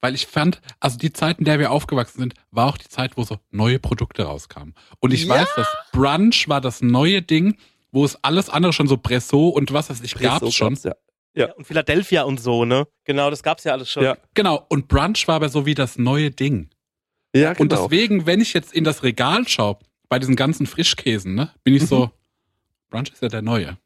[0.00, 3.16] Weil ich fand, also die Zeit, in der wir aufgewachsen sind, war auch die Zeit,
[3.16, 4.74] wo so neue Produkte rauskamen.
[5.00, 5.30] Und ich Ja.
[5.36, 7.56] weiß, dass Brunch war das neue Ding,
[7.90, 10.74] wo es alles andere schon so Presso und was weiß ich, gab schon.
[10.74, 10.94] gab's, ja.
[11.36, 11.52] Ja.
[11.54, 12.86] Und Philadelphia und so, ne?
[13.04, 14.04] Genau, das gab's ja alles schon.
[14.04, 14.16] Ja.
[14.34, 16.68] Genau, und Brunch war aber so wie das neue Ding.
[17.34, 17.82] Ja, Und genau.
[17.88, 21.86] deswegen, wenn ich jetzt in das Regal schaue, bei diesen ganzen Frischkäsen, ne, bin ich
[21.86, 22.10] so,
[22.90, 23.78] Brunch ist ja der neue.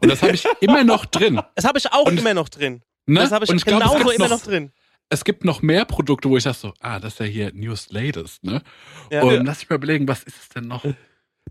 [0.00, 1.40] Und das habe ich immer noch drin.
[1.56, 2.82] Das habe ich auch Und- immer noch drin.
[3.06, 3.20] Ne?
[3.20, 4.72] Das habe ich, Und ich glaub, genauso gibt immer noch- noch drin.
[5.10, 7.92] Es gibt noch mehr Produkte, wo ich sage so, ah, das ist ja hier Newest
[7.92, 8.62] Latest, ne?
[9.10, 9.22] Ja.
[9.22, 9.42] Und Ja.
[9.42, 10.84] lass mich mal überlegen, was ist es denn noch?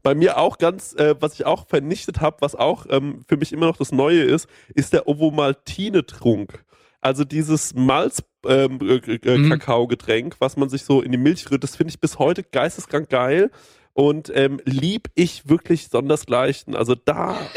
[0.01, 3.53] Bei mir auch ganz, äh, was ich auch vernichtet habe, was auch ähm, für mich
[3.53, 6.63] immer noch das Neue ist, ist der Ovomaltine-Trunk.
[6.99, 10.31] Also dieses Malz ähm, äh, äh, Mhm.
[10.39, 13.51] Was man sich so in die Milch rührt, das finde ich bis heute geisteskrank geil
[13.93, 16.75] und ähm, lieb ich wirklich sondersgleichen.
[16.75, 17.37] Also da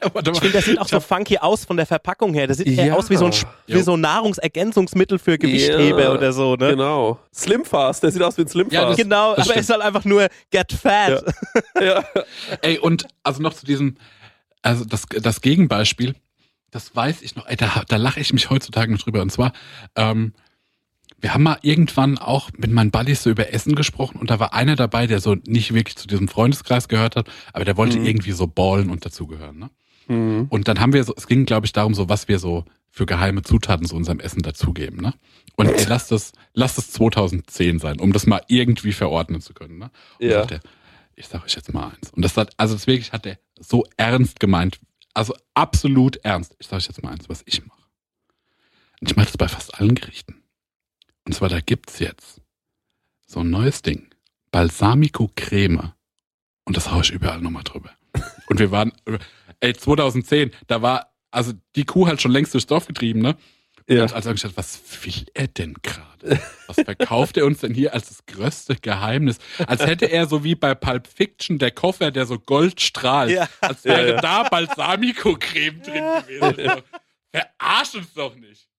[0.14, 2.46] Warte Ich finde, das sieht auch so funky aus von der Verpackung her.
[2.46, 2.94] Das sieht eher Ja.
[2.94, 3.32] aus wie so ein,
[3.66, 6.70] wie so ein Nahrungsergänzungsmittel für Gewichtheber Ja, oder so, ne?
[6.70, 7.18] Genau.
[7.34, 8.72] Slimfast, der sieht aus wie ein Slimfast.
[8.74, 11.22] Ja, das- Genau, aber es ist halt einfach nur get fat.
[11.80, 12.02] ja.
[12.62, 13.96] Ey, und also noch zu diesem,
[14.62, 16.14] also das, das Gegenbeispiel,
[16.70, 19.20] das weiß ich noch, ey, da, da lache ich mich heutzutage noch drüber.
[19.20, 19.52] Und zwar,
[19.96, 20.32] ähm,
[21.20, 24.54] wir haben mal irgendwann auch mit meinen Buddies so über Essen gesprochen und da war
[24.54, 28.06] einer dabei, der so nicht wirklich zu diesem Freundeskreis gehört hat, aber der wollte Mhm.
[28.06, 29.58] irgendwie so ballen und dazugehören.
[29.58, 29.70] Ne?
[30.08, 30.46] Mhm.
[30.48, 33.06] Und dann haben wir so, es ging, glaube ich, darum, so was wir so für
[33.06, 35.00] geheime Zutaten zu unserem Essen dazugeben.
[35.00, 35.14] Ne?
[35.56, 39.78] Und ey, lass das, lass das 2010 sein, um das mal irgendwie verordnen zu können.
[39.78, 39.90] Ne?
[40.18, 40.40] Und Ja.
[40.40, 40.60] sagt er,
[41.16, 42.10] ich sage euch jetzt mal eins.
[42.10, 44.80] Und das hat, also wirklich hat er so ernst gemeint.
[45.12, 46.56] Also absolut ernst.
[46.58, 47.78] Ich sage euch jetzt mal eins, was ich mache.
[49.00, 50.42] Und ich mache das bei fast allen Gerichten.
[51.30, 52.40] Und zwar, da gibt's jetzt
[53.24, 54.10] so ein neues Ding.
[54.50, 55.92] Balsamico Creme.
[56.64, 57.92] Und das haue ich überall nochmal drüber.
[58.48, 58.90] Und wir waren,
[59.60, 63.36] ey, 2010, da war, also die Kuh halt schon längst durchs Dorf getrieben, ne?
[63.88, 64.02] Ja.
[64.02, 66.40] Und hab ich gedacht, was will er denn gerade?
[66.66, 69.38] Was verkauft er uns denn hier als das größte Geheimnis?
[69.68, 73.30] Als hätte er so wie bei Pulp Fiction der Koffer, der so Gold strahlt.
[73.30, 73.48] Ja.
[73.60, 74.20] Als wäre Ja, ja.
[74.20, 76.82] da Balsamico-Creme drin gewesen.
[77.30, 78.69] Verarsch uns doch nicht.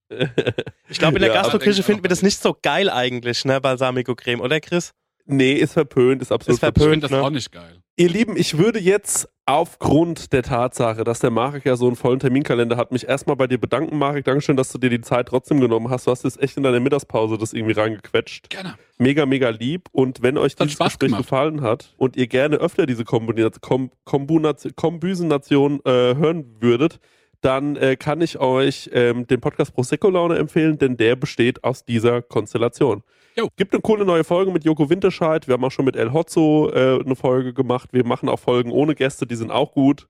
[0.89, 3.61] Ich glaube, in der Ja, Gastroküche finden wir das nicht so geil eigentlich, ne?
[3.61, 4.91] Balsamico-Creme, oder Chris?
[5.25, 6.85] Nee, ist verpönt, ist absolut Ist verpönt.
[6.85, 7.21] Ich finde das ne?
[7.21, 7.77] auch nicht geil.
[7.95, 12.19] Ihr Lieben, ich würde jetzt aufgrund der Tatsache, dass der Marek ja so einen vollen
[12.19, 14.25] Terminkalender hat, mich erstmal bei dir bedanken, Marek.
[14.25, 16.07] Dankeschön, dass du dir die Zeit trotzdem genommen hast.
[16.07, 18.49] Du hast jetzt echt in deiner Mittagspause das irgendwie reingequetscht.
[18.49, 18.75] Gerne.
[18.97, 19.87] Mega, mega lieb.
[19.91, 21.23] Und wenn euch dieses Spaß Gespräch gemacht.
[21.23, 26.99] gefallen hat und ihr gerne öfter diese Kombinat- Kom Kombinat- Kombüsennation äh, hören würdet,
[27.41, 31.83] dann äh, kann ich euch ähm, den Podcast Prosecco Laune empfehlen, denn der besteht aus
[31.83, 33.03] dieser Konstellation.
[33.35, 33.47] Jo.
[33.55, 35.47] Gibt eine coole neue Folge mit Joko Winterscheid.
[35.47, 37.89] Wir haben auch schon mit El Hotzo äh, eine Folge gemacht.
[37.93, 40.07] Wir machen auch Folgen ohne Gäste, die sind auch gut.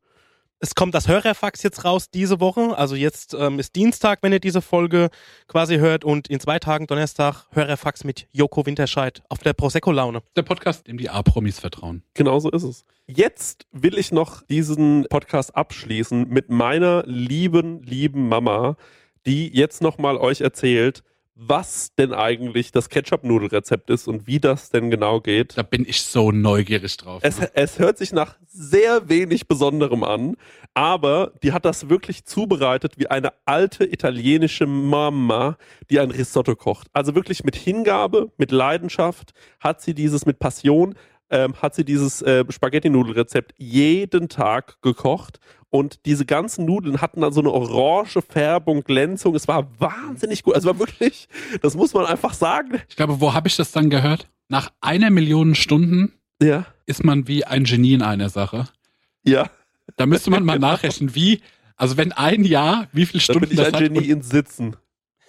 [0.64, 2.78] Es kommt das Hörerfax jetzt raus diese Woche.
[2.78, 5.10] Also jetzt ähm, ist Dienstag, wenn ihr diese Folge
[5.48, 6.04] quasi hört.
[6.04, 10.22] Und in zwei Tagen, Donnerstag, Hörerfax mit Joko Winterscheid auf der Prosecco-Laune.
[10.36, 12.04] Der Podcast, dem die A-Promis vertrauen.
[12.14, 12.86] Genau so ist es.
[13.08, 18.78] Jetzt will ich noch diesen Podcast abschließen mit meiner lieben, lieben Mama,
[19.26, 21.02] die jetzt nochmal euch erzählt,
[21.48, 25.58] was denn eigentlich das Ketchup-Nudelrezept ist und wie das denn genau geht.
[25.58, 27.22] Da bin ich so neugierig drauf.
[27.24, 30.36] Es, es hört sich nach sehr wenig Besonderem an,
[30.76, 35.58] aber die hat das wirklich zubereitet wie eine alte italienische Mama,
[35.90, 36.88] die ein Risotto kocht.
[36.94, 40.94] Also wirklich mit Hingabe, mit Leidenschaft hat sie dieses, mit Passion,
[41.32, 45.40] ähm, hat sie dieses äh, Spaghetti-Nudelrezept jeden Tag gekocht.
[45.72, 49.34] Und diese ganzen Nudeln hatten dann so eine orange Färbung, Glänzung.
[49.36, 50.54] Es war wahnsinnig gut.
[50.54, 51.28] Also war wirklich,
[51.62, 52.82] das muss man einfach sagen.
[52.90, 54.28] Ich glaube, wo habe ich das dann gehört?
[54.50, 56.12] Nach einer Million Stunden
[56.42, 58.68] Ja, ist man wie ein Genie in einer Sache.
[59.24, 59.50] ja.
[59.98, 61.42] Da müsste man mal nachrechnen, wie,
[61.76, 63.94] also wenn ein Jahr, wie viele Da bin Stunden ich das ein.
[63.94, 64.78] Genie ins Sitzen.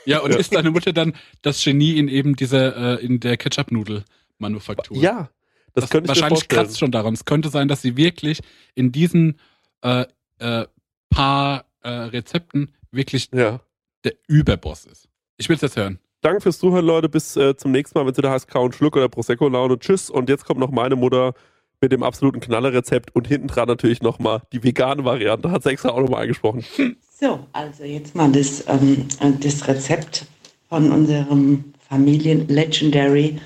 [0.06, 0.38] ja, und Ja.
[0.38, 4.96] ist deine Mutter dann das Genie in eben dieser, äh, in der Ketchup-Nudel-Manufaktur?
[4.98, 5.30] Ja,
[5.74, 7.14] das, könnte ich Wahrscheinlich kratzt schon daran.
[7.14, 8.40] Es könnte sein, dass sie wirklich
[8.74, 9.38] in diesen
[9.82, 10.04] äh,
[10.42, 10.66] äh,
[11.10, 13.60] paar äh, Rezepten wirklich Ja.
[14.04, 15.08] der Überboss ist.
[15.38, 15.98] Ich will es jetzt hören.
[16.20, 17.08] Danke fürs Zuhören, Leute.
[17.08, 19.78] Bis äh, zum nächsten Mal, wenn es wieder heißt Kau und Schluck oder Prosecco-Laune.
[19.78, 20.08] Tschüss.
[20.10, 21.34] Und jetzt kommt noch meine Mutter
[21.80, 25.50] mit dem absoluten Knallerrezept und hinten dran natürlich nochmal die vegane Variante.
[25.50, 26.64] Hat sie extra auch nochmal eingesprochen.
[27.22, 29.06] So, also jetzt mal das, ähm,
[29.38, 30.26] das Rezept
[30.68, 33.38] von unserem Familien-Legendary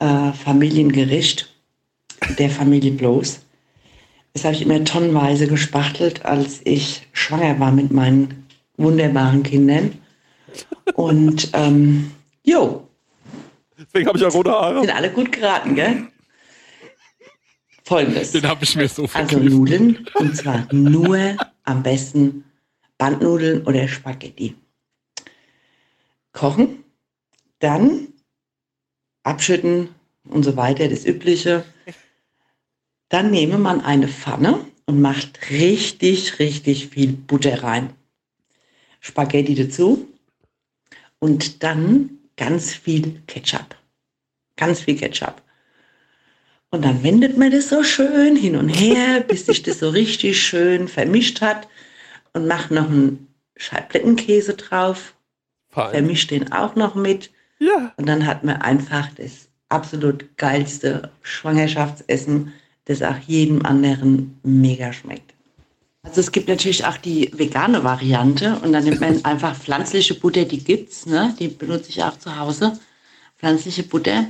[0.00, 1.48] äh, Familiengericht
[2.38, 3.40] der Familie Bloß.
[4.36, 9.98] Das habe ich immer tonnenweise gespachtelt, als ich schwanger war mit meinen wunderbaren Kindern.
[10.92, 12.10] Und ähm,
[12.44, 12.86] jo,
[13.78, 14.80] Deswegen habe ich ja rote Haare.
[14.82, 16.08] sind alle gut geraten, gell?
[17.84, 18.32] Folgendes.
[18.32, 19.48] Den habe ich mir so Also verknüpft.
[19.56, 22.44] Nudeln und zwar nur am besten
[22.98, 24.54] Bandnudeln oder Spaghetti.
[26.32, 26.84] Kochen,
[27.60, 28.08] dann
[29.22, 29.88] abschütten
[30.28, 31.64] und so weiter, das Übliche.
[33.08, 37.90] Dann nehme man eine Pfanne und macht richtig, richtig viel Butter rein.
[39.00, 40.08] Spaghetti dazu
[41.18, 43.76] und dann ganz viel Ketchup.
[44.56, 45.42] Ganz viel Ketchup.
[46.70, 50.40] Und dann wendet man das so schön hin und her, bis sich das so richtig
[50.40, 51.68] schön vermischt hat
[52.32, 55.14] und macht noch einen Scheiblettenkäse drauf,
[55.68, 55.90] Fein.
[55.90, 57.30] vermischt den auch noch mit.
[57.58, 57.94] Ja.
[57.96, 62.52] Und dann hat man einfach das absolut geilste Schwangerschaftsessen
[62.86, 65.34] das auch jedem anderen mega schmeckt.
[66.02, 70.44] Also es gibt natürlich auch die vegane Variante und dann nimmt man einfach pflanzliche Butter,
[70.44, 71.34] die gibt's, ne?
[71.38, 72.78] die benutze ich auch zu Hause.
[73.38, 74.26] Pflanzliche Butter.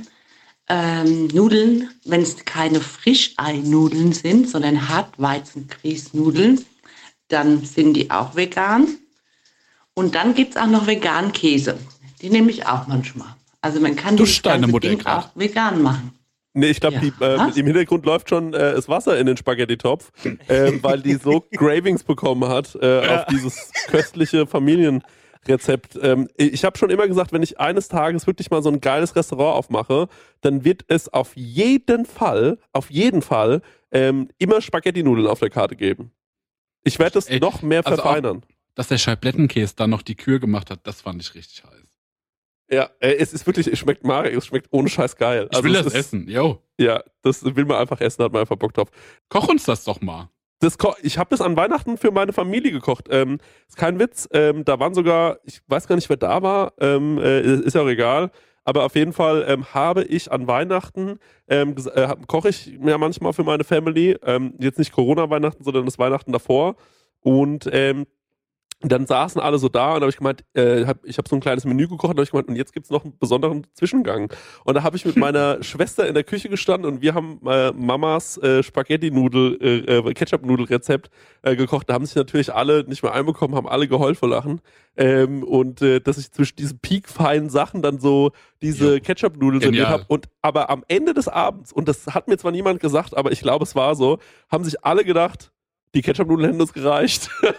[0.69, 6.65] Ähm, Nudeln, wenn es keine Frischei-Nudeln sind, sondern Hartweizengrießnudeln,
[7.29, 8.97] dann sind die auch vegan.
[9.93, 11.77] Und dann gibt es auch noch veganen Käse.
[12.21, 13.35] Die nehme ich auch manchmal.
[13.61, 15.25] Also man kann ganze Ding grad.
[15.25, 16.16] auch vegan machen.
[16.57, 17.47] Nee, ich glaube, Ja.
[17.49, 20.11] äh, im Hintergrund läuft schon äh, das Wasser in den Spaghetti-Topf,
[20.49, 23.19] ähm, weil die so Gravings bekommen hat äh, Ja.
[23.21, 25.97] auf dieses köstliche Familienrezept.
[26.01, 29.15] Ähm, ich habe schon immer gesagt, wenn ich eines Tages wirklich mal so ein geiles
[29.15, 30.07] Restaurant aufmache,
[30.41, 35.75] dann wird es auf jeden Fall, auf jeden Fall ähm, immer Spaghetti-Nudeln auf der Karte
[35.75, 36.11] geben.
[36.83, 38.43] Ich werde das noch mehr also auch- verfeinern.
[38.75, 41.86] Dass der Scheiblettenkäse da noch die Kür gemacht hat, das fand ich richtig heiß.
[42.69, 45.47] Ja, äh, es ist wirklich, es schmeckt Marek, es schmeckt ohne Scheiß geil.
[45.51, 46.61] Ich will es das ist, essen, yo.
[46.77, 48.89] Ja, das will man einfach essen, hat man einfach Bock drauf.
[49.29, 50.29] Koch uns das doch mal.
[50.59, 53.05] Das ich habe das an Weihnachten für meine Familie gekocht.
[53.09, 53.37] Ähm,
[53.67, 54.27] ist kein Witz.
[54.31, 56.73] Ähm, da waren sogar, ich weiß gar nicht, wer da war.
[56.79, 58.31] Ähm, äh, ist ja auch egal.
[58.63, 63.31] Aber auf jeden Fall ähm, habe ich an Weihnachten, ähm, äh, koche ich ja manchmal
[63.33, 64.17] für meine Family.
[64.23, 66.75] Ähm, jetzt nicht Corona-Weihnachten, sondern das Weihnachten davor.
[67.21, 68.07] Und ähm,
[68.81, 71.39] dann saßen alle so da und habe ich gemeint, äh, hab, ich habe so ein
[71.39, 74.31] kleines Menü gekocht und habe ich gemeint, und jetzt gibt's noch einen besonderen Zwischengang.
[74.65, 77.71] Und da habe ich mit meiner Schwester in der Küche gestanden und wir haben äh,
[77.71, 81.09] Mamas äh, Spaghetti-Nudel, äh, äh, Ketchup-Nudel-Rezept
[81.41, 81.89] äh, gekocht.
[81.89, 84.61] Da haben sich natürlich alle nicht mehr einbekommen, haben alle geheult vor Lachen.
[84.95, 90.05] Ähm, und äh, dass ich zwischen diesen piekfeinen Sachen dann so diese Ketchup-Nudeln serviert habe.
[90.07, 93.41] Und aber am Ende des Abends, und das hat mir zwar niemand gesagt, aber ich
[93.41, 94.19] glaube, es war so,
[94.51, 95.51] haben sich alle gedacht,
[95.95, 97.29] die Ketchup-Nudeln hätten uns gereicht.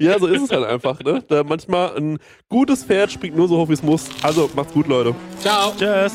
[0.00, 1.22] ja, so ist es halt einfach, ne?
[1.28, 2.18] Da manchmal ein
[2.48, 4.08] gutes Pferd springt nur so hoch, wie es muss.
[4.22, 5.14] Also, macht's gut, Leute.
[5.40, 5.72] Ciao.
[5.78, 6.14] Tschüss.